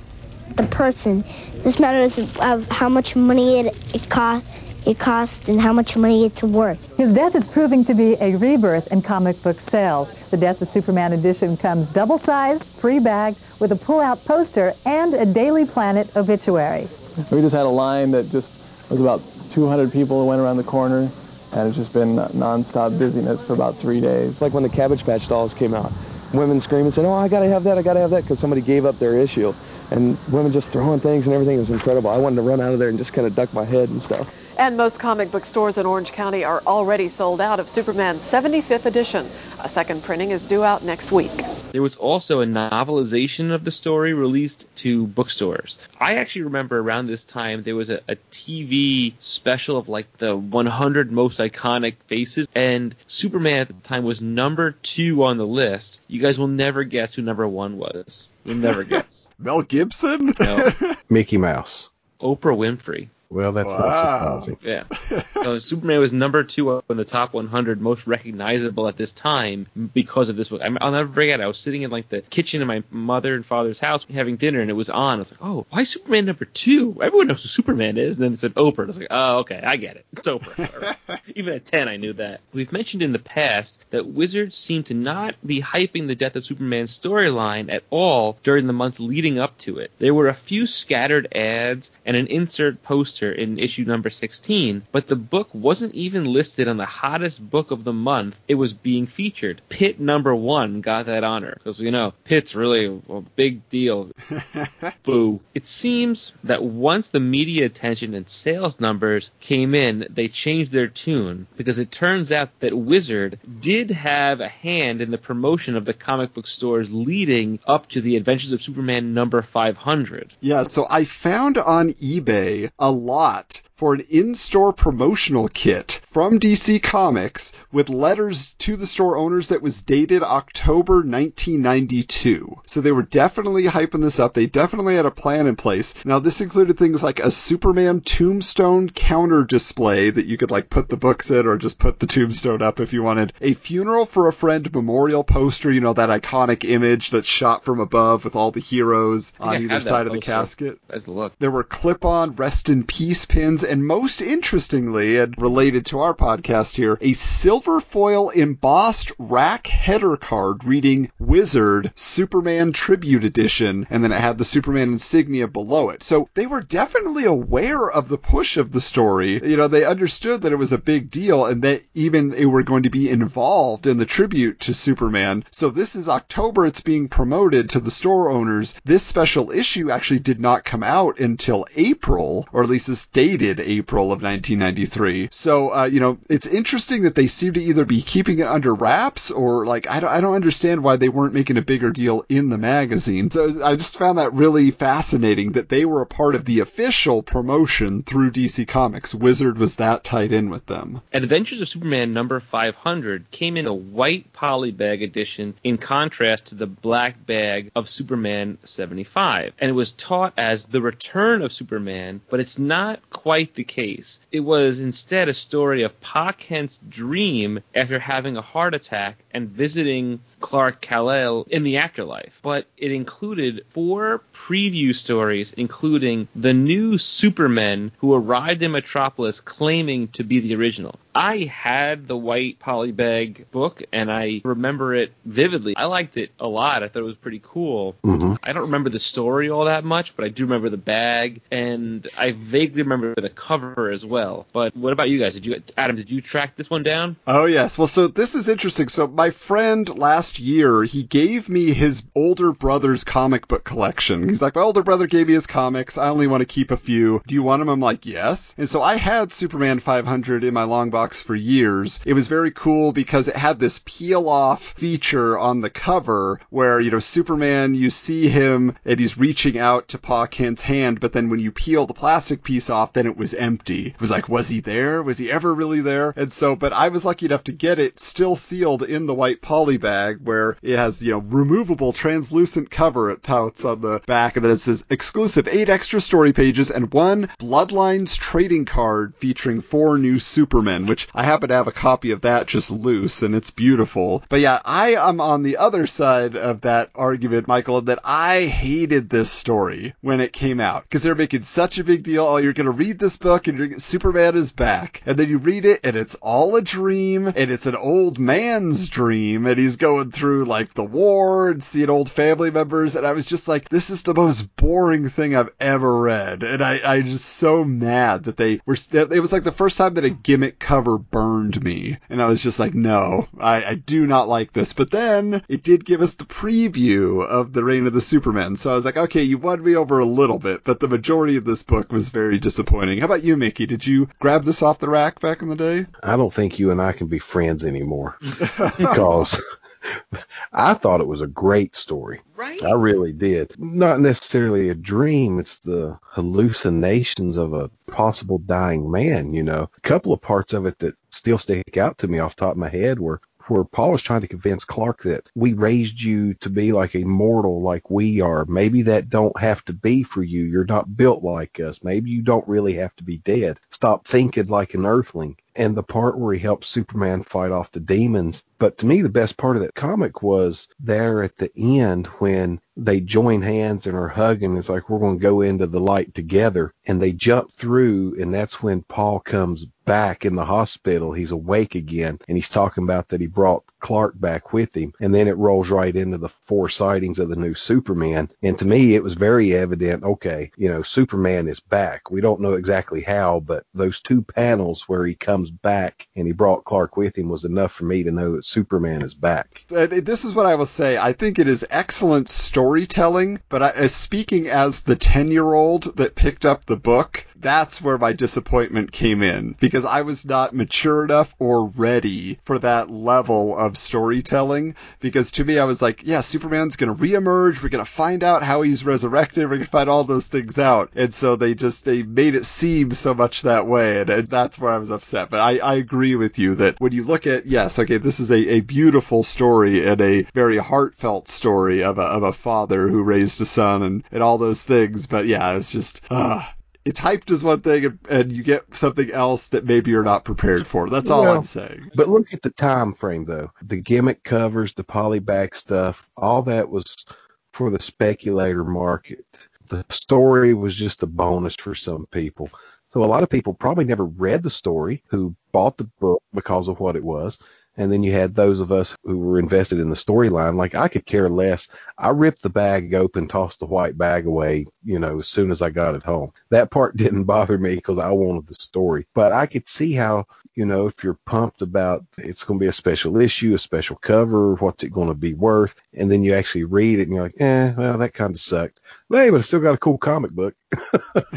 [0.55, 1.23] the person.
[1.63, 4.47] This matters of how much money it, it costs
[4.85, 6.79] it costs and how much money it's worth.
[6.97, 10.09] His death is proving to be a rebirth in comic book sales.
[10.31, 15.25] The Death of Superman edition comes double-sized, free bag, with a pull-out poster and a
[15.25, 16.89] Daily Planet obituary.
[17.29, 18.53] We just had a line that just
[18.89, 19.21] was about
[19.51, 21.11] 200 people that went around the corner,
[21.51, 24.39] and it's just been nonstop busyness for about three days.
[24.39, 25.91] Like when the Cabbage Patch dolls came out,
[26.33, 27.77] women screaming, saying, "Oh, I gotta have that!
[27.77, 29.53] I gotta have that!" because somebody gave up their issue,
[29.91, 31.55] and women just throwing things and everything.
[31.57, 32.09] It was incredible.
[32.09, 34.01] I wanted to run out of there and just kind of duck my head and
[34.01, 34.27] stuff.
[34.59, 38.85] And most comic book stores in Orange County are already sold out of Superman's 75th
[38.85, 39.25] edition.
[39.61, 41.31] A second printing is due out next week.
[41.71, 45.79] There was also a novelization of the story released to bookstores.
[45.97, 50.35] I actually remember around this time there was a, a TV special of like the
[50.35, 56.01] 100 most iconic faces, and Superman at the time was number two on the list.
[56.09, 58.27] You guys will never guess who number one was.
[58.43, 59.29] You'll never guess.
[59.39, 60.33] Mel Gibson?
[60.37, 60.73] No.
[61.09, 61.87] Mickey Mouse.
[62.19, 63.07] Oprah Winfrey.
[63.31, 63.77] Well, that's Wow.
[63.77, 64.57] not surprising.
[64.63, 65.21] Yeah.
[65.43, 70.29] So Superman was number two on the top 100 most recognizable at this time because
[70.29, 70.61] of this book.
[70.61, 71.39] I I'll never forget.
[71.39, 74.61] I was sitting in like the kitchen in my mother and father's house having dinner,
[74.61, 75.15] and it was on.
[75.15, 76.97] I was like, "Oh, why Superman number two?
[77.03, 78.85] Everyone knows who Superman is." And then it said Oprah.
[78.85, 80.05] I was like, "Oh, okay, I get it.
[80.13, 81.19] It's Oprah." All right.
[81.35, 82.41] Even at 10, I knew that.
[82.51, 86.45] We've mentioned in the past that Wizards seem to not be hyping the death of
[86.45, 89.91] Superman storyline at all during the months leading up to it.
[89.99, 95.07] There were a few scattered ads and an insert poster in issue number 16, but
[95.07, 99.07] the book wasn't even listed on the hottest book of the month it was being
[99.07, 99.61] featured.
[99.69, 104.11] Pitt number one got that honor because you know Pitt's really a, a big deal.
[105.03, 105.39] Boo.
[105.53, 110.87] It seems that once the media attention and sales numbers came in, they changed their
[110.87, 115.85] tune because it turns out that Wizard did have a hand in the promotion of
[115.85, 120.33] the comic book stores leading up to the Adventures of Superman number 500.
[120.39, 126.83] Yeah, so I found on eBay a lot for an in-store promotional kit from DC
[126.83, 132.61] Comics with letters to the store owners that was dated October 1992.
[132.65, 134.33] So they were definitely hyping this up.
[134.33, 135.95] They definitely had a plan in place.
[136.03, 140.89] Now this included things like a Superman tombstone counter display that you could like put
[140.89, 143.31] the books in or just put the tombstone up if you wanted.
[143.39, 147.79] A funeral for a friend memorial poster, you know, that iconic image that's shot from
[147.79, 150.31] above with all the heroes I think I on either side of the poster.
[150.33, 150.79] casket.
[150.89, 151.39] Let's look.
[151.39, 156.15] There were clip on rest in peace pins, and most interestingly, and related to our
[156.15, 164.03] podcast here, a silver foil embossed rack header card reading Wizard Superman Tribute Edition, and
[164.03, 166.01] then it had the Superman insignia below it.
[166.01, 169.39] So they were definitely aware of the push of the story.
[169.47, 172.63] You know, they understood that it was a big deal and that even they were
[172.63, 175.43] going to be involved in the tribute to Superman.
[175.51, 178.75] So this is October, it's being promoted to the store owners.
[178.83, 183.58] This special issue actually did not come out until April, or at least it's dated
[183.59, 185.29] April of 1993.
[185.31, 188.73] So, uh, you know, it's interesting that they seem to either be keeping it under
[188.73, 192.25] wraps or like, I don't, I don't understand why they weren't making a bigger deal
[192.29, 193.29] in the magazine.
[193.29, 197.23] So I just found that really fascinating that they were a part of the official
[197.23, 199.13] promotion through DC Comics.
[199.13, 201.01] Wizard was that tied in with them.
[201.13, 206.67] Adventures of Superman number 500 came in a white polybag edition in contrast to the
[206.67, 209.53] black bag of Superman 75.
[209.59, 214.19] And it was taught as the return of Superman, but it's not quite the case.
[214.31, 219.49] It was instead a story of Pa Kent's dream after having a heart attack and
[219.49, 222.39] visiting Clark Kal-El in the afterlife.
[222.43, 230.07] But it included four preview stories, including the new Supermen who arrived in Metropolis claiming
[230.09, 230.95] to be the original.
[231.13, 235.75] I had the white polybag book and I remember it vividly.
[235.75, 236.83] I liked it a lot.
[236.83, 237.95] I thought it was pretty cool.
[238.05, 238.37] Mhm.
[238.41, 242.07] I don't remember the story all that much, but I do remember the bag and
[242.17, 244.47] I vaguely remember the cover as well.
[244.53, 245.33] But what about you guys?
[245.33, 247.17] Did you Adam, did you track this one down?
[247.27, 247.77] Oh yes.
[247.77, 248.87] Well, so this is interesting.
[248.87, 254.27] So my friend last year, he gave me his older brother's comic book collection.
[254.27, 255.97] He's like, my older brother gave me his comics.
[255.97, 257.21] I only want to keep a few.
[257.25, 257.69] Do you want them?
[257.69, 258.53] I'm like, yes.
[258.57, 262.01] And so I had Superman 500 in my long box for years.
[262.05, 266.81] It was very cool because it had this peel off feature on the cover where,
[266.81, 271.13] you know, Superman, you see him and he's reaching out to Pa Kent's hand, but
[271.13, 273.87] then when you peel the plastic piece off, then it was empty.
[273.87, 275.01] It was like, was he there?
[275.01, 276.13] Was he ever really there?
[276.15, 279.41] And so, but I was lucky enough to get it still sealed in the white
[279.41, 284.35] poly bag where it has, you know, removable translucent cover it touts on the back,
[284.35, 289.61] and then it says exclusive eight extra story pages and one Bloodlines trading card featuring
[289.61, 293.35] four new Supermen, which I happen to have a copy of that just loose, and
[293.35, 294.23] it's beautiful.
[294.29, 299.09] But yeah, I am on the other side of that argument, Michael, that I hated
[299.09, 302.25] this story when it came out because they're making such a big deal.
[302.25, 305.01] Oh, you're going to read this book and you're, Superman is back.
[305.05, 308.89] And then you read it and it's all a dream and it's an old man's
[308.89, 312.95] dream and he's going through like the war and seeing old family members.
[312.95, 316.43] And I was just like, this is the most boring thing I've ever read.
[316.43, 319.95] And I, I just so mad that they were, it was like the first time
[319.95, 321.97] that a gimmick cover burned me.
[322.09, 324.73] And I was just like, no, I, I do not like this.
[324.73, 328.55] But then it did give us the preview of the Reign of the Superman.
[328.55, 331.37] So I was like, okay, you won me over a little bit, but the majority
[331.37, 332.99] of this book was very disappointing.
[332.99, 333.65] How about you, Mickey?
[333.65, 335.85] Did you grab this off the rack back in the day?
[336.03, 338.17] I don't think you and I can be friends anymore
[338.77, 339.41] because
[340.53, 342.21] I thought it was a great story.
[342.35, 342.63] Right?
[342.63, 343.55] I really did.
[343.57, 349.69] Not necessarily a dream, it's the hallucinations of a possible dying man, you know.
[349.77, 352.51] A couple of parts of it that still stick out to me off the top
[352.51, 356.35] of my head were where Paul was trying to convince Clark that we raised you
[356.35, 358.45] to be like a mortal like we are.
[358.45, 360.43] Maybe that don't have to be for you.
[360.43, 361.83] You're not built like us.
[361.83, 363.59] Maybe you don't really have to be dead.
[363.71, 365.37] Stop thinking like an earthling.
[365.55, 368.43] And the part where he helps Superman fight off the demons.
[368.59, 372.59] But to me, the best part of that comic was there at the end when
[372.75, 374.57] they join hands and are hugging.
[374.57, 376.73] It's like, we're going to go into the light together.
[376.85, 378.21] And they jump through.
[378.21, 381.13] And that's when Paul comes back in the hospital.
[381.13, 382.19] He's awake again.
[382.27, 384.93] And he's talking about that he brought Clark back with him.
[384.99, 388.29] And then it rolls right into the four sightings of the new Superman.
[388.43, 392.11] And to me, it was very evident, okay, you know, Superman is back.
[392.11, 396.33] We don't know exactly how, but those two panels where he comes back and he
[396.33, 399.65] brought Clark with him was enough for me to know that Superman is back.
[399.75, 400.97] Uh, this is what I will say.
[400.97, 406.15] I think it is excellent storytelling, but I, speaking as the 10 year old that
[406.15, 411.03] picked up the book, that's where my disappointment came in because I was not mature
[411.03, 414.75] enough or ready for that level of storytelling.
[414.99, 417.61] Because to me, I was like, yeah, Superman's going to reemerge.
[417.61, 419.43] We're going to find out how he's resurrected.
[419.43, 420.91] We're going to find all those things out.
[420.95, 424.01] And so they just, they made it seem so much that way.
[424.01, 425.29] And, and that's where I was upset.
[425.29, 428.31] But I, I agree with you that when you look at, yes, okay, this is
[428.31, 433.03] a, a beautiful story and a very heartfelt story of a, of a father who
[433.03, 435.07] raised a son and, and all those things.
[435.07, 436.43] But yeah, it's just, uh,
[436.85, 440.25] it's hyped as one thing and, and, you get something else that maybe you're not
[440.25, 440.89] prepared for.
[440.89, 441.91] That's all well, I'm saying.
[441.95, 443.51] But look at the time frame though.
[443.63, 447.05] The gimmick covers, the polybag stuff, all that was
[447.53, 449.25] for the speculator market.
[449.67, 452.49] The story was just a bonus for some people.
[452.89, 456.67] So a lot of people probably never read the story who bought the book because
[456.67, 457.37] of what it was.
[457.79, 460.55] And then you had those of us who were invested in the storyline.
[460.55, 461.69] Like I could care less.
[461.97, 465.61] I ripped the bag open, tossed the white bag away, you know, as soon as
[465.61, 466.33] I got it home.
[466.49, 469.07] That part didn't bother me because I wanted the story.
[469.15, 470.25] But I could see how,
[470.55, 473.95] you know, if you're pumped about it's going to be a special issue, a special
[473.95, 475.73] cover, what's it going to be worth?
[475.93, 478.81] And then you actually read it and you're like, eh, well, that kind of sucked.
[479.09, 480.53] But hey, but I still got a cool comic book.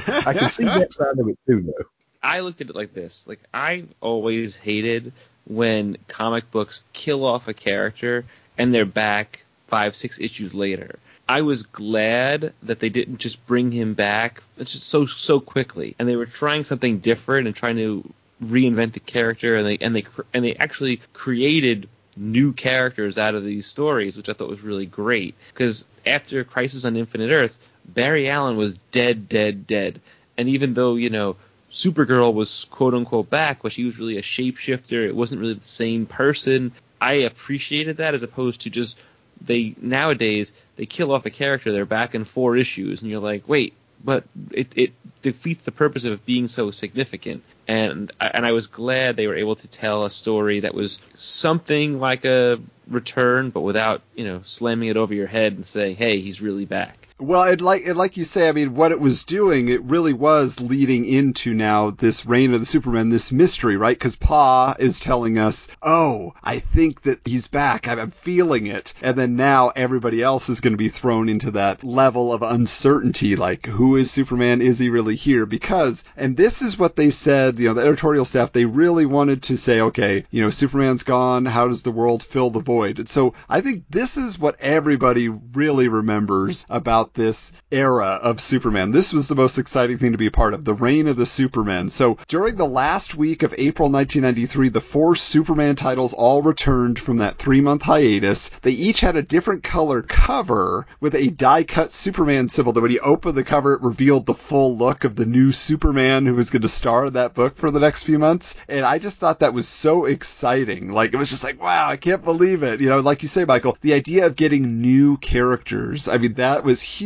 [0.09, 1.85] I can see that side of it too, though.
[2.21, 3.27] I looked at it like this.
[3.29, 5.13] Like I always hated
[5.47, 8.25] when comic books kill off a character
[8.59, 10.99] and they're back five, six issues later.
[11.29, 16.17] I was glad that they didn't just bring him back so so quickly, and they
[16.17, 18.13] were trying something different and trying to
[18.43, 23.45] reinvent the character, and they and they and they actually created new characters out of
[23.45, 25.35] these stories, which I thought was really great.
[25.53, 30.01] Because after Crisis on Infinite Earths, Barry Allen was dead, dead, dead,
[30.37, 31.37] and even though you know
[31.73, 35.07] Supergirl was quote unquote back, but she was really a shapeshifter.
[35.07, 36.73] It wasn't really the same person.
[37.01, 39.01] I appreciated that as opposed to just
[39.41, 43.49] they nowadays they kill off a character, they're back in four issues, and you're like,
[43.49, 43.73] wait,
[44.05, 44.93] but it, it
[45.23, 47.43] defeats the purpose of it being so significant.
[47.67, 51.99] And and I was glad they were able to tell a story that was something
[51.99, 56.21] like a return, but without you know slamming it over your head and saying, hey,
[56.21, 57.09] he's really back.
[57.23, 60.13] Well, it like it, like you say, I mean, what it was doing, it really
[60.13, 63.97] was leading into now this reign of the Superman, this mystery, right?
[63.97, 67.87] Because Pa is telling us, "Oh, I think that he's back.
[67.87, 71.85] I'm feeling it," and then now everybody else is going to be thrown into that
[71.85, 74.61] level of uncertainty, like, who is Superman?
[74.61, 75.47] Is he really here?
[75.47, 79.45] Because, and this is what they said, you know, the editorial staff, they really wanted
[79.45, 81.45] to say, okay, you know, Superman's gone.
[81.45, 82.99] How does the world fill the void?
[82.99, 88.91] And so I think this is what everybody really remembers about this era of Superman.
[88.91, 91.27] This was the most exciting thing to be a part of, the reign of the
[91.27, 91.89] Superman.
[91.89, 97.19] So during the last week of April 1993, the four Superman titles all returned from
[97.19, 98.51] that three month hiatus.
[98.63, 102.91] They each had a different color cover with a die cut Superman symbol that when
[102.91, 106.51] you opened the cover, it revealed the full look of the new Superman who was
[106.51, 108.57] going to star in that book for the next few months.
[108.69, 110.93] And I just thought that was so exciting.
[110.93, 112.81] Like, it was just like, wow, I can't believe it.
[112.81, 116.65] You know, like you say, Michael, the idea of getting new characters, I mean, that
[116.65, 117.02] was huge.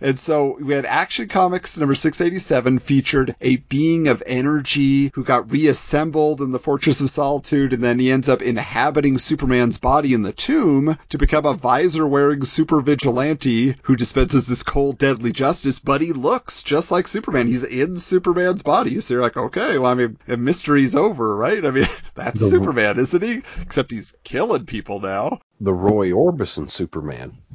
[0.00, 5.50] And so we had Action Comics number 687 featured a being of energy who got
[5.50, 10.22] reassembled in the Fortress of Solitude, and then he ends up inhabiting Superman's body in
[10.22, 15.78] the tomb to become a visor wearing super vigilante who dispenses this cold, deadly justice,
[15.78, 17.46] but he looks just like Superman.
[17.46, 19.00] He's in Superman's body.
[19.00, 21.64] So you're like, okay, well, I mean, the mystery's over, right?
[21.64, 23.42] I mean, that's The- Superman, isn't he?
[23.62, 25.40] Except he's killing people now.
[25.60, 27.38] The Roy Orbison Superman.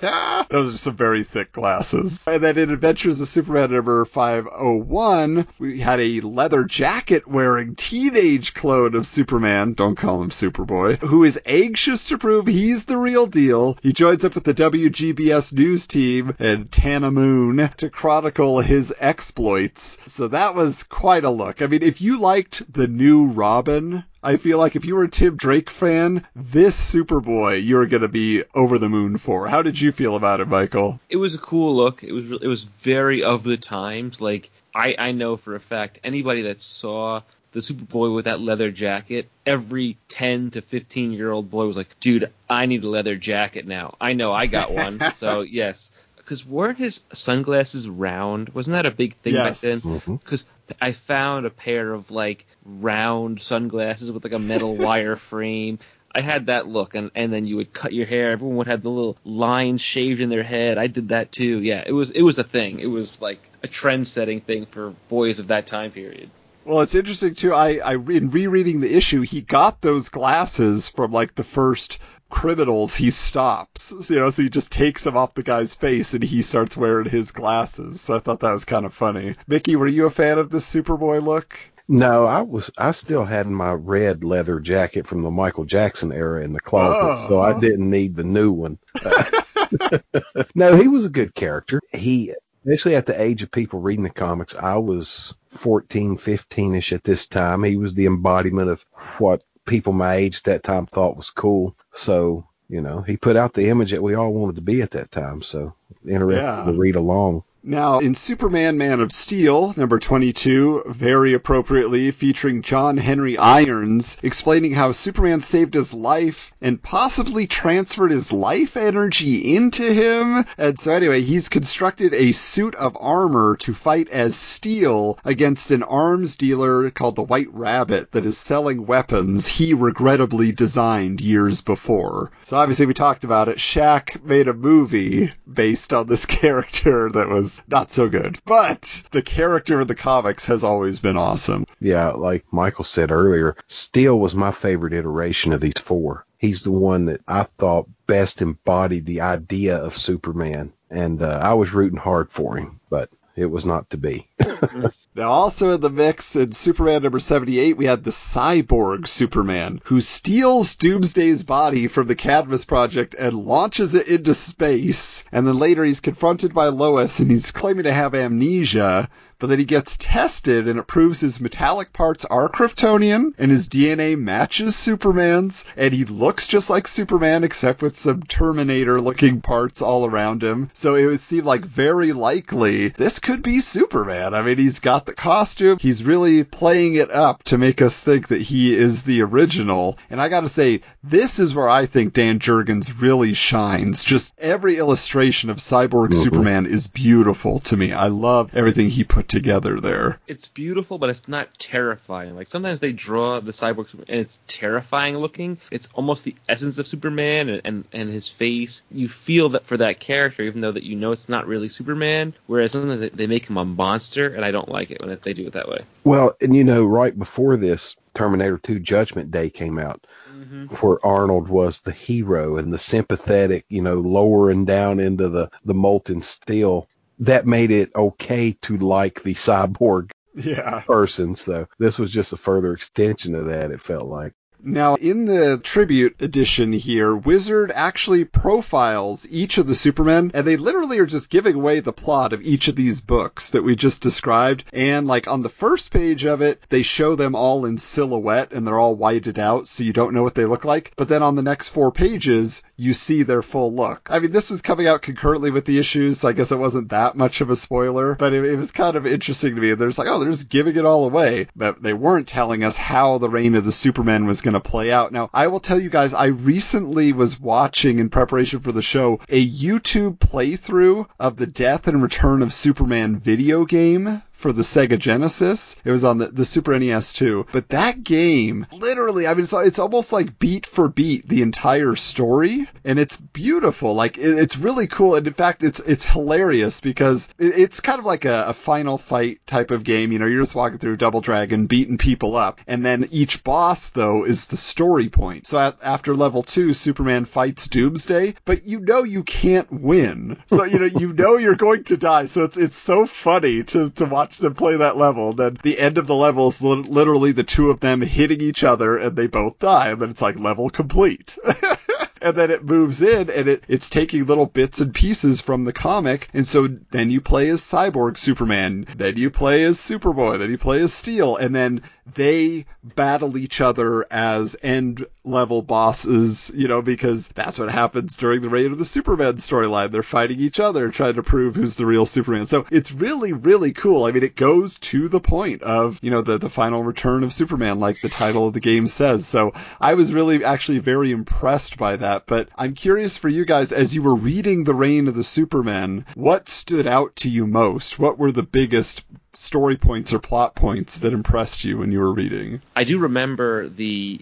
[0.48, 2.26] Those are some very thick glasses.
[2.28, 8.54] And then in Adventures of Superman number 501, we had a leather jacket wearing teenage
[8.54, 13.26] clone of Superman, don't call him Superboy, who is anxious to prove he's the real
[13.26, 13.76] deal.
[13.82, 19.98] He joins up with the WGBS news team and Tana Moon to chronicle his exploits.
[20.06, 21.60] So that was quite a look.
[21.60, 25.08] I mean, if you liked the new Robin, I feel like if you were a
[25.08, 29.46] Tim Drake fan, this Superboy you're going to be over the moon for.
[29.46, 31.00] How did you feel about it, Michael?
[31.08, 32.04] It was a cool look.
[32.04, 34.20] It was it was very of the times.
[34.20, 37.22] Like I I know for a fact anybody that saw
[37.52, 41.98] the Superboy with that leather jacket, every 10 to 15 year old boy was like,
[41.98, 45.00] "Dude, I need a leather jacket now." I know I got one.
[45.16, 45.90] so, yes.
[46.28, 48.50] Cuz weren't his sunglasses round?
[48.50, 49.62] Wasn't that a big thing Yes.
[49.62, 49.78] back then?
[49.78, 50.16] Mm-hmm.
[50.16, 50.44] Because
[50.80, 55.78] I found a pair of like round sunglasses with like a metal wire frame.
[56.14, 58.30] I had that look, and and then you would cut your hair.
[58.32, 60.76] Everyone would have the little lines shaved in their head.
[60.76, 61.60] I did that too.
[61.62, 62.80] Yeah, it was it was a thing.
[62.80, 66.30] It was like a trend-setting thing for boys of that time period.
[66.64, 67.54] Well, it's interesting too.
[67.54, 71.98] I, I in rereading the issue, he got those glasses from like the first
[72.30, 73.94] criminals he stops.
[74.06, 76.76] So, you know, so he just takes them off the guy's face and he starts
[76.76, 78.00] wearing his glasses.
[78.00, 79.34] So I thought that was kind of funny.
[79.46, 81.58] Mickey, were you a fan of the Superboy look?
[81.90, 82.70] No, I was.
[82.76, 87.28] I still had my red leather jacket from the Michael Jackson era in the closet,
[87.28, 87.60] so I Oh.
[87.60, 88.78] didn't need the new one.
[90.54, 91.80] no, he was a good character.
[91.92, 92.34] He,
[92.64, 97.26] especially at the age of people reading the comics, I was 14, 15ish at this
[97.26, 97.62] time.
[97.62, 98.84] He was the embodiment of
[99.18, 101.76] what people my age at that time thought was cool.
[101.92, 104.90] So, you know, he put out the image that we all wanted to be at
[104.92, 105.42] that time.
[105.42, 105.74] So
[106.06, 106.64] interesting Yeah.
[106.64, 107.44] to read along.
[107.64, 114.74] Now, in Superman Man of Steel, number 22, very appropriately featuring John Henry Irons, explaining
[114.74, 120.46] how Superman saved his life and possibly transferred his life energy into him.
[120.56, 125.82] And so anyway, he's constructed a suit of armor to fight as Steel against an
[125.82, 132.30] arms dealer called the White Rabbit that is selling weapons he regrettably designed years before.
[132.44, 133.58] So obviously we talked about it.
[133.58, 138.38] Shaq made a movie based on this character that was not so good.
[138.44, 141.66] But the character of the comics has always been awesome.
[141.80, 146.24] Yeah, like Michael said earlier, Steel was my favorite iteration of these four.
[146.38, 151.54] He's the one that I thought best embodied the idea of Superman, and uh, I
[151.54, 154.28] was rooting hard for him, but it was not to be.
[154.40, 154.86] Mm-hmm.
[155.18, 160.00] Now, also in the mix in Superman number 78, we had the cyborg Superman, who
[160.00, 165.24] steals Doomsday's body from the Cadmus Project and launches it into space.
[165.32, 169.08] And then later he's confronted by Lois and he's claiming to have amnesia.
[169.40, 173.68] But then he gets tested and it proves his metallic parts are Kryptonian and his
[173.68, 179.80] DNA matches Superman's and he looks just like Superman except with some Terminator looking parts
[179.80, 180.70] all around him.
[180.72, 184.34] So it would seem like very likely this could be Superman.
[184.34, 185.78] I mean, he's got the costume.
[185.80, 189.98] He's really playing it up to make us think that he is the original.
[190.10, 194.02] And I gotta say, this is where I think Dan Jurgens really shines.
[194.02, 196.16] Just every illustration of Cyborg Mhm.
[196.24, 197.92] Superman is beautiful to me.
[197.92, 200.18] I love everything he put together there.
[200.26, 202.34] It's beautiful, but it's not terrifying.
[202.36, 205.58] Like sometimes they draw the cyborg and it's terrifying looking.
[205.70, 208.82] It's almost the essence of Superman and, and, and his face.
[208.90, 212.34] You feel that for that character, even though that you know it's not really Superman.
[212.46, 215.32] Whereas sometimes they, they make him a monster, and I don't like it when they
[215.32, 215.84] do it that way.
[216.04, 220.64] Well, and you know, right before this, Terminator 2 Judgment Day came out, mm-hmm.
[220.66, 225.74] where Arnold was the hero and the sympathetic, you know, lowering down into the, the
[225.74, 226.88] molten steel.
[227.20, 230.82] That made it okay to like the cyborg Yeah.
[230.86, 231.34] person.
[231.36, 234.32] So this was just a further extension of that, it felt like.
[234.60, 240.56] Now, in the tribute edition here, Wizard actually profiles each of the Supermen, and they
[240.56, 244.02] literally are just giving away the plot of each of these books that we just
[244.02, 244.64] described.
[244.72, 248.66] And like on the first page of it, they show them all in silhouette and
[248.66, 250.92] they're all whited out, so you don't know what they look like.
[250.96, 254.08] But then on the next four pages, you see their full look.
[254.10, 256.90] I mean, this was coming out concurrently with the issues, so I guess it wasn't
[256.90, 259.74] that much of a spoiler, but it, it was kind of interesting to me.
[259.74, 263.18] There's like, oh, they're just giving it all away, but they weren't telling us how
[263.18, 265.12] the reign of the Superman was going to play out.
[265.12, 269.20] Now, I will tell you guys, I recently was watching in preparation for the show
[269.28, 274.96] a YouTube playthrough of the death and return of Superman video game for the Sega
[274.96, 275.74] Genesis.
[275.84, 277.44] It was on the, the Super NES too.
[277.50, 281.96] But that game, literally, I mean, it's, it's almost like beat for beat the entire
[281.96, 283.94] story, and it's beautiful.
[283.94, 287.98] Like it, it's really cool, and in fact, it's it's hilarious because it, it's kind
[287.98, 290.12] of like a, a final fight type of game.
[290.12, 293.90] You know, you're just walking through Double Dragon, beating people up, and then each boss
[293.90, 295.48] though is the story point.
[295.48, 300.38] So at, after level two, Superman fights Doomsday, but you know you can't win.
[300.46, 302.26] So you know you know you're going to die.
[302.26, 305.32] So it's it's so funny to to watch them play that level.
[305.32, 308.62] Then the end of the level is li- literally the two of them hitting each
[308.62, 309.88] other and they both die.
[309.88, 311.38] And then it's like level complete.
[312.22, 315.72] and then it moves in and it, it's taking little bits and pieces from the
[315.72, 316.28] comic.
[316.32, 320.58] And so then you play as Cyborg Superman, then you play as Superboy, then you
[320.58, 321.82] play as Steel, and then
[322.14, 328.40] they battle each other as end level bosses, you know, because that's what happens during
[328.40, 329.90] the Reign of the Superman storyline.
[329.90, 332.46] They're fighting each other, trying to prove who's the real Superman.
[332.46, 334.04] So it's really, really cool.
[334.04, 337.32] I mean, it goes to the point of, you know, the, the final return of
[337.32, 339.26] Superman, like the title of the game says.
[339.26, 342.26] So I was really actually very impressed by that.
[342.26, 346.06] But I'm curious for you guys, as you were reading The Reign of the Superman,
[346.14, 347.98] what stood out to you most?
[347.98, 352.12] What were the biggest story points or plot points that impressed you when you were
[352.12, 352.60] reading?
[352.74, 354.20] I do remember the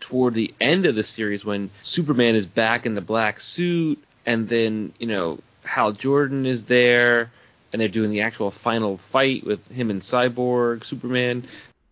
[0.00, 4.48] toward the end of the series when Superman is back in the black suit, and
[4.48, 7.30] then you know Hal Jordan is there,
[7.72, 11.44] and they're doing the actual final fight with him and Cyborg Superman.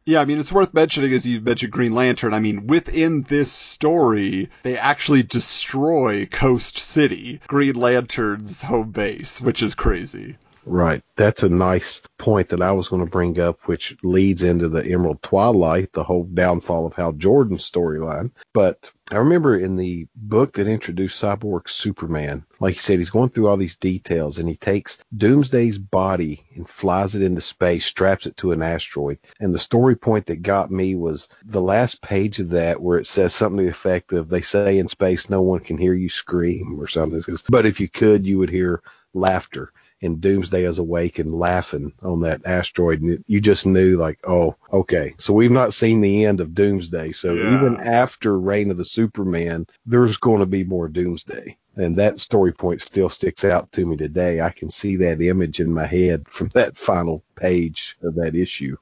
[0.06, 3.51] Yeah, I mean, it's worth mentioning, as you mentioned Green Lantern, I mean, within this
[3.51, 10.36] story, they actually destroy Coast City, Green Lantern's home base, which is crazy.
[10.66, 11.02] Right.
[11.16, 14.84] That's a nice point that I was going to bring up, which leads into the
[14.84, 18.30] Emerald Twilight, the whole downfall of Hal Jordan's storyline.
[18.52, 23.28] But I remember in the book that introduced Cyborg Superman, like you said, he's going
[23.28, 28.26] through all these details and he takes Doomsday's body and flies it into space, straps
[28.26, 29.18] it to an asteroid.
[29.40, 33.06] And the story point that got me was the last page of that where it
[33.06, 36.08] says something to the effect of, they say in space no one can hear you
[36.08, 37.22] scream or something.
[37.50, 38.82] But if you could, you would hear
[39.12, 39.72] laughter
[40.02, 44.56] and Doomsday is awake and laughing on that asteroid, and you just knew like, oh,
[44.72, 45.14] okay.
[45.18, 47.12] So we've not seen the end of Doomsday.
[47.12, 47.54] So Yeah.
[47.54, 51.56] even after Reign of the Superman, there's going to be more Doomsday.
[51.76, 54.40] And that story point still sticks out to me today.
[54.40, 58.76] I can see that image in my head from that final page of that issue.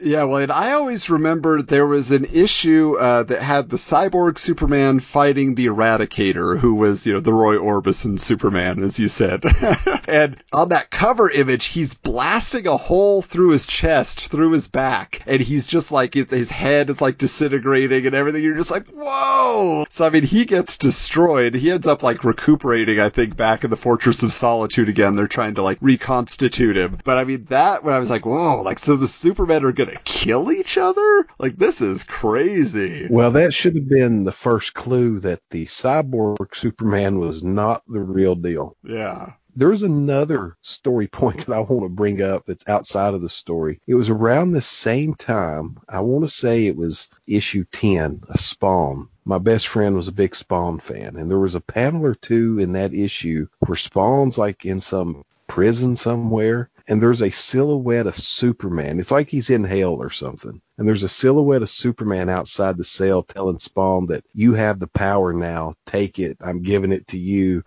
[0.00, 4.38] Yeah, well, and I always remember there was an issue uh, that had the cyborg
[4.38, 9.42] Superman fighting the Eradicator, who was, you know, the Roy Orbison Superman, as you said.
[10.08, 15.22] and on that cover image, he's blasting a hole through his chest, through his back,
[15.26, 18.42] and he's just like his, head is like disintegrating and everything.
[18.42, 19.84] You're just like, whoa!
[19.90, 21.54] So I mean, he gets destroyed.
[21.54, 25.16] He ends up like recuperating, I think, back in the Fortress of Solitude again.
[25.16, 26.98] They're trying to like reconstitute him.
[27.04, 29.87] But I mean, that when I was like, whoa, like so the Supermen are gonna
[30.04, 31.26] kill each other?
[31.38, 33.06] Like this is crazy.
[33.10, 38.00] Well, that should have been the first clue that the cyborg Superman was not the
[38.00, 38.76] real deal.
[38.82, 39.32] Yeah.
[39.54, 43.80] There's another story point that I want to bring up that's outside of the story.
[43.86, 45.78] It was around the same time.
[45.88, 49.08] I want to say it was issue 10 of Spawn.
[49.24, 52.58] My best friend was a big Spawn fan, and there was a panel or two
[52.60, 58.18] in that issue where Spawn's like in some prison somewhere, and there's a silhouette of
[58.18, 58.98] Superman.
[58.98, 60.60] It's like he's in hell or something.
[60.78, 64.86] And there's a silhouette of Superman outside the cell telling Spawn that you have the
[64.88, 65.74] power now.
[65.86, 66.38] Take it.
[66.40, 67.62] I'm giving it to you.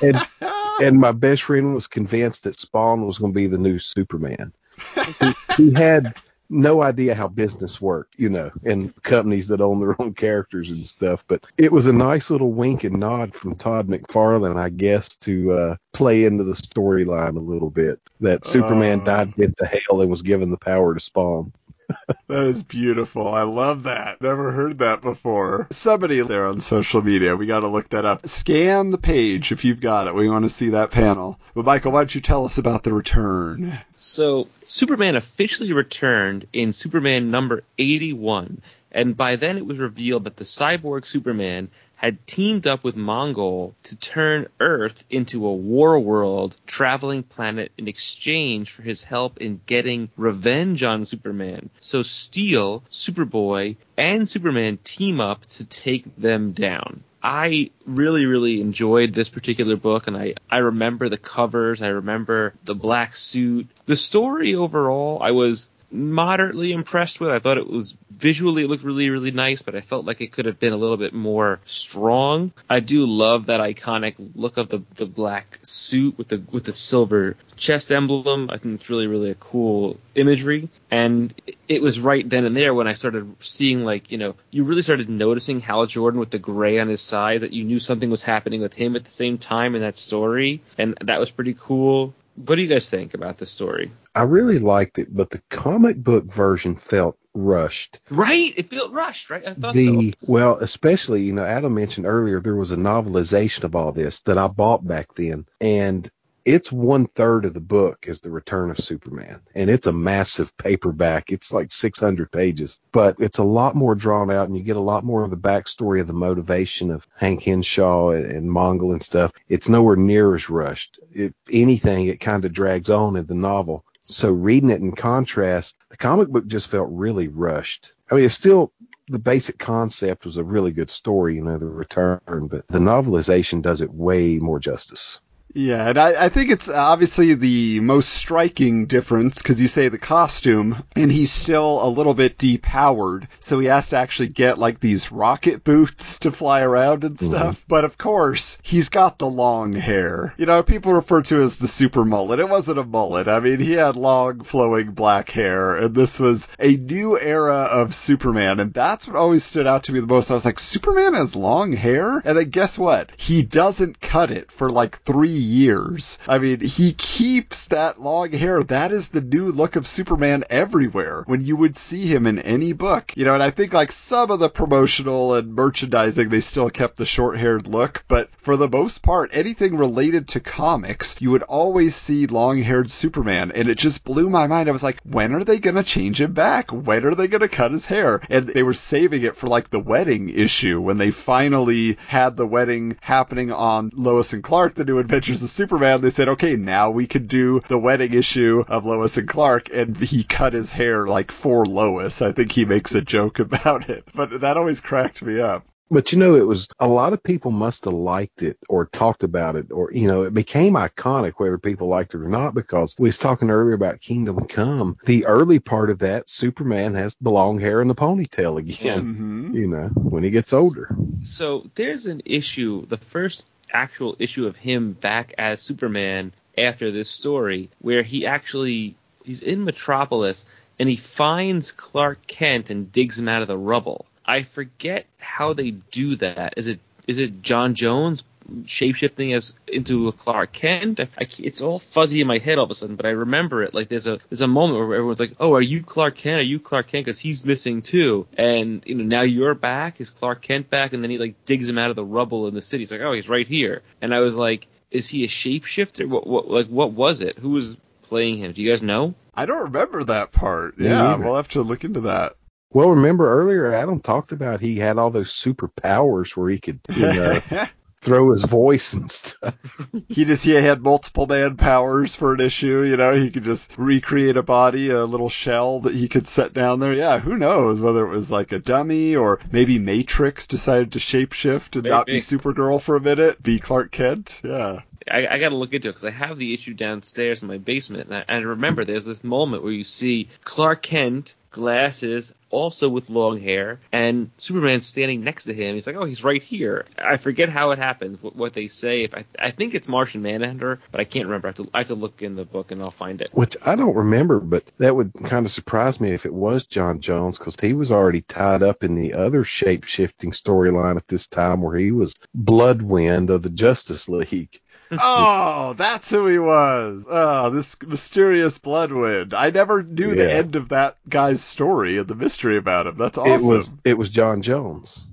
[0.00, 0.16] and
[0.80, 4.52] and my best friend was convinced that Spawn was going to be the new Superman.
[4.94, 6.14] he, he had
[6.52, 10.86] no idea how business worked, you know, and companies that own their own characters and
[10.86, 11.24] stuff.
[11.26, 15.52] But it was a nice little wink and nod from Todd McFarlane, I guess, to
[15.52, 17.98] uh, play into the storyline a little bit.
[18.20, 19.04] That Superman Oh.
[19.04, 21.52] died the hell and was given the power to Spawn.
[22.28, 23.28] That is beautiful.
[23.28, 24.22] I love that.
[24.22, 25.66] Never heard that before.
[25.70, 28.26] Somebody there on social media, we gotta look that up.
[28.26, 30.14] Scan the page if you've got it.
[30.14, 31.38] We want to see that panel.
[31.54, 33.78] But Michael, why don't you tell us about the return?
[33.96, 40.36] So Superman officially returned in Superman number 81, And by then it was revealed that
[40.36, 41.68] the cyborg Superman
[42.02, 47.86] had teamed up with Mongul to turn Earth into a war world traveling planet in
[47.86, 51.70] exchange for his help in getting revenge on Superman.
[51.78, 57.04] So Steel, Superboy, and Superman team up to take them down.
[57.22, 61.80] I really, really enjoyed this particular book, and I, I remember the covers.
[61.80, 63.68] I remember the black suit.
[63.86, 67.30] The story overall, I was moderately impressed with.
[67.30, 70.32] I thought it was visually it looked really really nice, but I felt like it
[70.32, 72.52] could have been a little bit more strong.
[72.68, 76.72] I do love that iconic look of the the black suit with the with the
[76.72, 78.48] silver chest emblem.
[78.50, 81.34] I think it's really really a cool imagery, and
[81.68, 84.82] it was right then and there when I started seeing like you know you really
[84.82, 88.22] started noticing Hal Jordan with the gray on his side that you knew something was
[88.22, 92.14] happening with him at the same time in that story, and that was pretty cool.
[92.34, 93.92] What do you guys think about this story?
[94.14, 98.00] I really liked it, but the comic book version felt rushed.
[98.10, 98.52] Right?
[98.56, 99.46] It felt rushed, right?
[99.46, 100.26] I thought the so.
[100.26, 104.38] well, especially you know, Adam mentioned earlier there was a novelization of all this that
[104.38, 106.10] I bought back then, and
[106.44, 110.56] it's one third of the book is the Return of Superman, and it's a massive
[110.56, 111.30] paperback.
[111.30, 114.80] It's like 600 pages, but it's a lot more drawn out, and you get a
[114.80, 119.02] lot more of the backstory of the motivation of Hank Henshaw and, and Mongul and
[119.02, 119.32] stuff.
[119.48, 120.98] It's nowhere near as rushed.
[121.12, 123.84] If anything, it kind of drags on in the novel.
[124.02, 127.94] So reading it in contrast, the comic book just felt really rushed.
[128.10, 128.72] I mean, it's still
[129.08, 133.62] the basic concept was a really good story, you know, the return, but the novelization
[133.62, 135.20] does it way more justice.
[135.54, 139.98] Yeah, and I, I think it's obviously the most striking difference because you say the
[139.98, 144.80] costume, and he's still a little bit depowered, so he has to actually get like
[144.80, 147.56] these rocket boots to fly around and stuff.
[147.56, 147.64] Mm-hmm.
[147.68, 150.34] But of course, he's got the long hair.
[150.38, 152.40] You know, people refer to as the super mullet.
[152.40, 153.28] It wasn't a mullet.
[153.28, 157.94] I mean, he had long, flowing black hair, and this was a new era of
[157.94, 160.30] Superman, and that's what always stood out to me the most.
[160.30, 162.22] I was like, Superman has long hair?
[162.24, 163.10] And then guess what?
[163.16, 166.18] He doesn't cut it for like three years.
[166.26, 168.62] I mean, he keeps that long hair.
[168.62, 172.72] That is the new look of Superman everywhere when you would see him in any
[172.72, 173.12] book.
[173.16, 176.96] You know, and I think like some of the promotional and merchandising, they still kept
[176.96, 181.42] the short haired look, but for the most part, anything related to comics, you would
[181.42, 183.52] always see long haired Superman.
[183.52, 184.68] And it just blew my mind.
[184.68, 186.70] I was like, when are they going to change him back?
[186.70, 188.20] When are they going to cut his hair?
[188.30, 192.46] And they were saving it for like the wedding issue when they finally had the
[192.46, 194.98] wedding happening on Lois and Clark, the new
[195.32, 199.16] adventures of Superman, they said, okay, now we could do the wedding issue of Lois
[199.16, 202.22] and Clark, and he cut his hair like for Lois.
[202.22, 205.64] I think he makes a joke about it, but that always cracked me up.
[205.90, 209.24] But you know, it was a lot of people must have liked it or talked
[209.24, 212.54] about it, or you know, it became iconic whether people liked it or not.
[212.54, 214.96] Because we was talking earlier about Kingdom Come.
[215.04, 219.02] The early part of that, Superman has the long hair and the ponytail again.
[219.02, 219.54] Mm-hmm.
[219.54, 220.88] You know, when he gets older.
[221.24, 222.86] So there's an issue.
[222.86, 228.94] The first actual issue of him back as Superman after this story, where he actually
[229.24, 230.44] he's in Metropolis
[230.78, 234.06] and he finds Clark Kent and digs him out of the rubble.
[234.24, 236.54] I forget how they do that.
[236.56, 238.22] Is it is it J'onn J'onzz
[238.64, 241.00] shapeshifting as into a Clark Kent?
[241.00, 243.62] I, I, it's all fuzzy in my head all of a sudden, but I remember
[243.62, 243.74] it.
[243.74, 246.40] Like there's a there's a moment where everyone's like, "Oh, are you Clark Kent?
[246.40, 248.26] Are you Clark Kent?" Because he's missing too.
[248.36, 250.00] And you know now you're back.
[250.00, 250.92] Is Clark Kent back?
[250.92, 252.82] And then he like digs him out of the rubble in the city.
[252.82, 256.08] He's like, "Oh, he's right here." And I was like, "Is he a shapeshifter?
[256.08, 257.38] What, what like what was it?
[257.38, 258.52] Who was playing him?
[258.52, 260.78] Do you guys know?" I don't remember that part.
[260.78, 261.24] Me yeah, either.
[261.24, 262.36] we'll have to look into that.
[262.72, 267.02] Well, remember earlier Adam talked about he had all those superpowers where he could, you
[267.02, 267.40] know,
[268.02, 269.56] throw his voice and stuff.
[270.08, 273.72] he just he had multiple man powers for an issue, you know, he could just
[273.78, 276.92] recreate a body, a little shell that he could set down there.
[276.92, 281.74] Yeah, who knows whether it was like a dummy or maybe Matrix decided to shapeshift
[281.76, 281.90] and maybe.
[281.90, 284.40] not be Supergirl for a minute, be Clark Kent.
[284.44, 284.80] Yeah.
[285.10, 287.58] I, I got to look into it because I have the issue downstairs in my
[287.58, 292.88] basement, and I, I remember there's this moment where you see Clark Kent glasses, also
[292.88, 295.74] with long hair, and Superman standing next to him.
[295.74, 299.02] He's like, "Oh, he's right here." I forget how it happens, what, what they say.
[299.02, 301.48] If I, I think it's Martian Manhunter, but I can't remember.
[301.48, 303.30] I have, to, I have to look in the book and I'll find it.
[303.32, 307.00] Which I don't remember, but that would kind of surprise me if it was J'onn
[307.00, 311.26] J'onzz because he was already tied up in the other shape shifting storyline at this
[311.26, 314.60] time, where he was Bloodwynd of the Justice League
[315.00, 317.06] oh, that's who he was.
[317.08, 319.34] Oh, this mysterious Bloodwynd.
[319.34, 320.14] I never knew yeah.
[320.14, 322.96] the end of that guy's story and the mystery about him.
[322.96, 323.32] That's awesome.
[323.32, 325.04] It was it was J'onn J'onzz,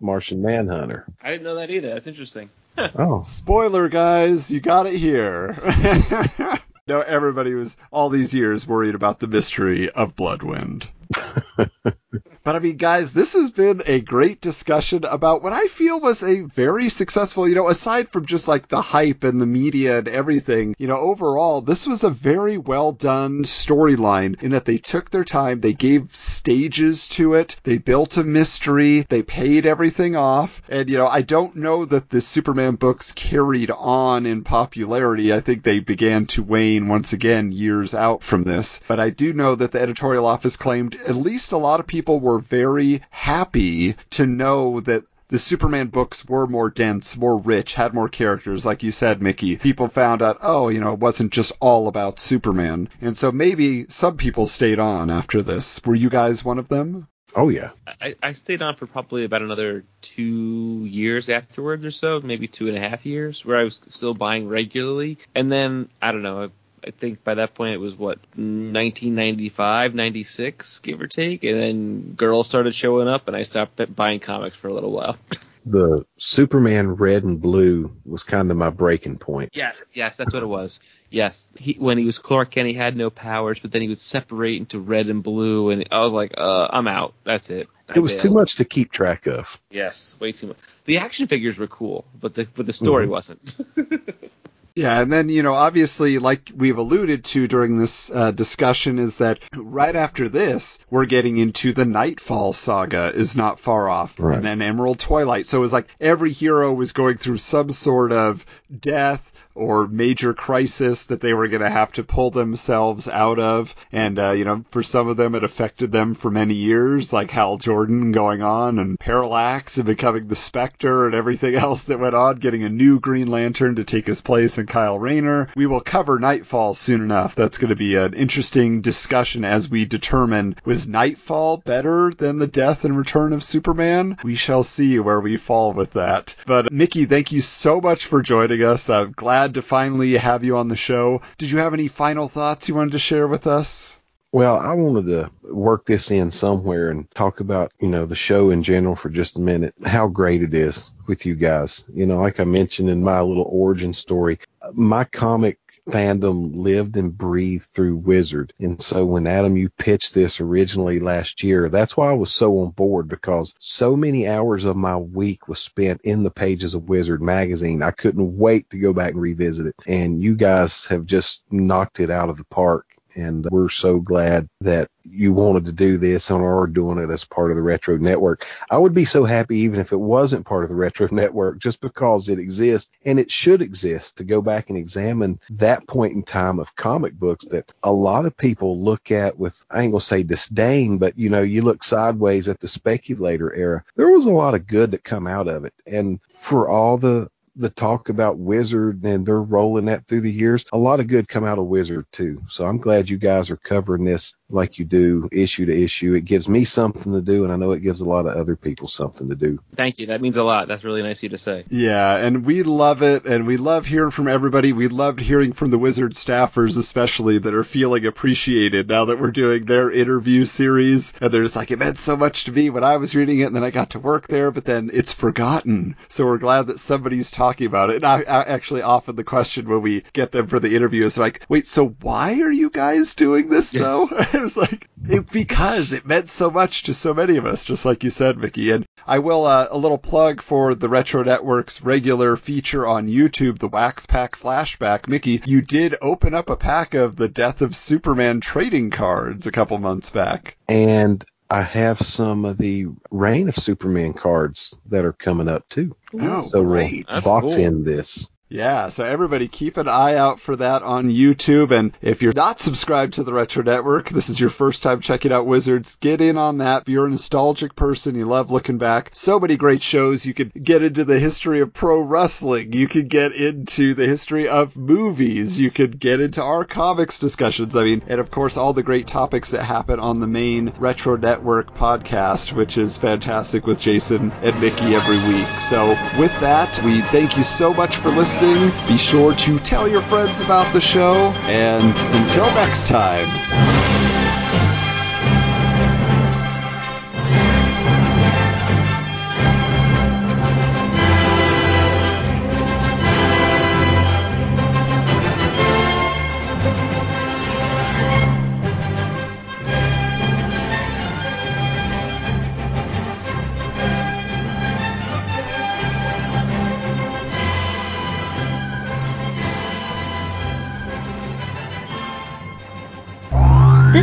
[0.00, 1.06] Martian Manhunter.
[1.22, 1.88] I didn't know that either.
[1.88, 2.50] That's interesting.
[2.78, 4.50] oh, spoiler, guys!
[4.50, 5.56] You got it here.
[6.86, 10.86] no, everybody was all these years worried about the mystery of Bloodwynd.
[12.42, 16.22] But I mean, guys, this has been a great discussion about what I feel was
[16.22, 20.08] a very successful, you know, aside from just like the hype and the media and
[20.08, 25.10] everything, you know, overall, this was a very well done storyline in that they took
[25.10, 30.62] their time, they gave stages to it, they built a mystery, they paid everything off,
[30.68, 35.32] and you know, I don't know that the Superman books carried on in popularity.
[35.32, 38.80] I think they began to wane once again years out from this.
[38.88, 42.18] But I do know that the editorial office claimed at least a lot of people
[42.20, 47.94] were very happy to know that the Superman books were more dense, more rich, had
[47.94, 49.56] more characters, like you said, Mickey.
[49.56, 52.88] People found out, oh, you know, it wasn't just all about Superman.
[53.00, 55.80] And so maybe some people stayed on after this.
[55.86, 57.06] Were you guys one of them?
[57.36, 57.70] Oh yeah.
[58.00, 62.66] I, I stayed on for probably about another two years afterwards or so, maybe two
[62.66, 65.18] and a half years, where I was still buying regularly.
[65.34, 66.50] And then I don't know.
[66.86, 72.12] I, think by that point it was what 1995, 96, give or take, and then
[72.14, 75.16] girls started showing up, and I stopped buying comics for a little while.
[75.66, 79.50] the Superman Red and Blue was kind of my breaking point.
[79.54, 80.80] Yeah, yes, that's what it was.
[81.10, 84.00] Yes, he, when he was Clark Kent, he had no powers, but then he would
[84.00, 87.14] separate into red and blue, and I was like, uh, I'm out.
[87.24, 87.68] That's it.
[87.88, 88.22] I It was bailed.
[88.22, 89.58] too much to keep track of.
[89.70, 90.56] Yes, way too much.
[90.84, 93.10] The action figures were cool, but the but the story Mhm.
[93.10, 93.56] wasn't.
[94.74, 99.18] Yeah, and then, you know, obviously, like we've alluded to during this uh, discussion, is
[99.18, 104.16] that right after this, we're getting into the Knightfall saga is not far off.
[104.18, 104.36] Right.
[104.36, 105.46] And then Emerald Twilight.
[105.46, 108.46] So it was like every hero was going through some sort of
[108.78, 113.74] death or major crisis that they were going to have to pull themselves out of.
[113.92, 117.30] And, uh, you know, for some of them, it affected them for many years, like
[117.30, 122.14] Hal Jordan going on and Parallax and becoming the Spectre and everything else that went
[122.14, 125.48] on, getting a new Green Lantern to take his place in Kyle Rayner.
[125.54, 127.34] We will cover Knightfall soon enough.
[127.34, 132.46] That's going to be an interesting discussion as we determine was Knightfall better than the
[132.46, 134.16] death and return of Superman?
[134.24, 136.34] We shall see where we fall with that.
[136.46, 138.88] But Mickey, thank you so much for joining us.
[138.88, 141.20] I'm glad to finally have you on the show.
[141.36, 143.99] Did you have any final thoughts you wanted to share with us?
[144.32, 148.50] Well, I wanted to work this in somewhere and talk about, you know, the show
[148.50, 151.84] in general for just a minute, how great it is with you guys.
[151.92, 154.38] You know, like I mentioned in my little origin story,
[154.72, 155.58] my comic
[155.88, 158.52] fandom lived and breathed through Wizard.
[158.60, 162.60] And so when Adam, you pitched this originally last year, that's why I was so
[162.60, 166.88] on board because so many hours of my week was spent in the pages of
[166.88, 167.82] Wizard magazine.
[167.82, 169.74] I couldn't wait to go back and revisit it.
[169.88, 174.48] And you guys have just knocked it out of the park and we're so glad
[174.60, 177.96] that you wanted to do this and are doing it as part of the Retro
[177.96, 178.46] Network.
[178.70, 181.80] I would be so happy even if it wasn't part of the Retro Network just
[181.80, 186.22] because it exists and it should exist to go back and examine that point in
[186.22, 190.00] time of comic books that a lot of people look at with, I ain't gonna
[190.00, 193.84] say disdain, but you know, you look sideways at the speculator era.
[193.96, 195.74] There was a lot of good that come out of it.
[195.86, 200.64] And for all the the talk about Wizard and they're rolling that through the years.
[200.72, 202.42] A lot of good come out of Wizard too.
[202.48, 206.14] So I'm glad you guys are covering this like you do, issue to issue.
[206.14, 208.56] It gives me something to do, and I know it gives a lot of other
[208.56, 209.60] people something to do.
[209.76, 210.06] Thank you.
[210.06, 210.68] That means a lot.
[210.68, 211.64] That's really nice of you to say.
[211.70, 214.72] Yeah, and we love it, and we love hearing from everybody.
[214.72, 219.30] We loved hearing from the Wizard staffers, especially that are feeling appreciated now that we're
[219.30, 221.12] doing their interview series.
[221.20, 223.44] And they're just like, it meant so much to me when I was reading it,
[223.44, 225.96] and then I got to work there, but then it's forgotten.
[226.08, 227.96] So we're glad that somebody's talking about it.
[227.96, 231.16] And I, I actually often the question when we get them for the interview is
[231.16, 234.10] like, wait, so why are you guys doing this Yes.
[234.10, 234.18] though?
[234.38, 237.86] it was like, it, because it meant so much to so many of us, just
[237.86, 238.70] like you said, Mickey.
[238.72, 243.58] And I will, uh, a little plug for the Retro Network's regular feature on YouTube,
[243.58, 245.08] the Wax Pack Flashback.
[245.08, 249.52] Mickey, you did open up a pack of the Death of Superman trading cards a
[249.52, 250.58] couple months back.
[250.68, 255.96] And I have some of the Reign of Superman cards that are coming up too.
[256.14, 256.92] Oh, so great.
[256.92, 257.54] we'll That's box cool.
[257.54, 258.28] in this.
[258.52, 261.70] Yeah, so everybody keep an eye out for that on YouTube.
[261.70, 265.30] And if you're not subscribed to the Retro Network, this is your first time checking
[265.30, 266.82] out Wizards, get in on that.
[266.82, 270.26] If you're a nostalgic person, you love looking back, so many great shows.
[270.26, 272.72] You could get into the history of pro wrestling.
[272.72, 275.60] You could get into the history of movies.
[275.60, 277.76] You could get into our comics discussions.
[277.76, 281.16] I mean, and of course, all the great topics that happen on the main Retro
[281.16, 285.46] Network podcast, which is fantastic with Jason and Mickey every week.
[285.60, 288.39] So with that, we thank you so much for listening.
[288.40, 291.30] Be sure to tell your friends about the show.
[291.44, 294.19] And until next time.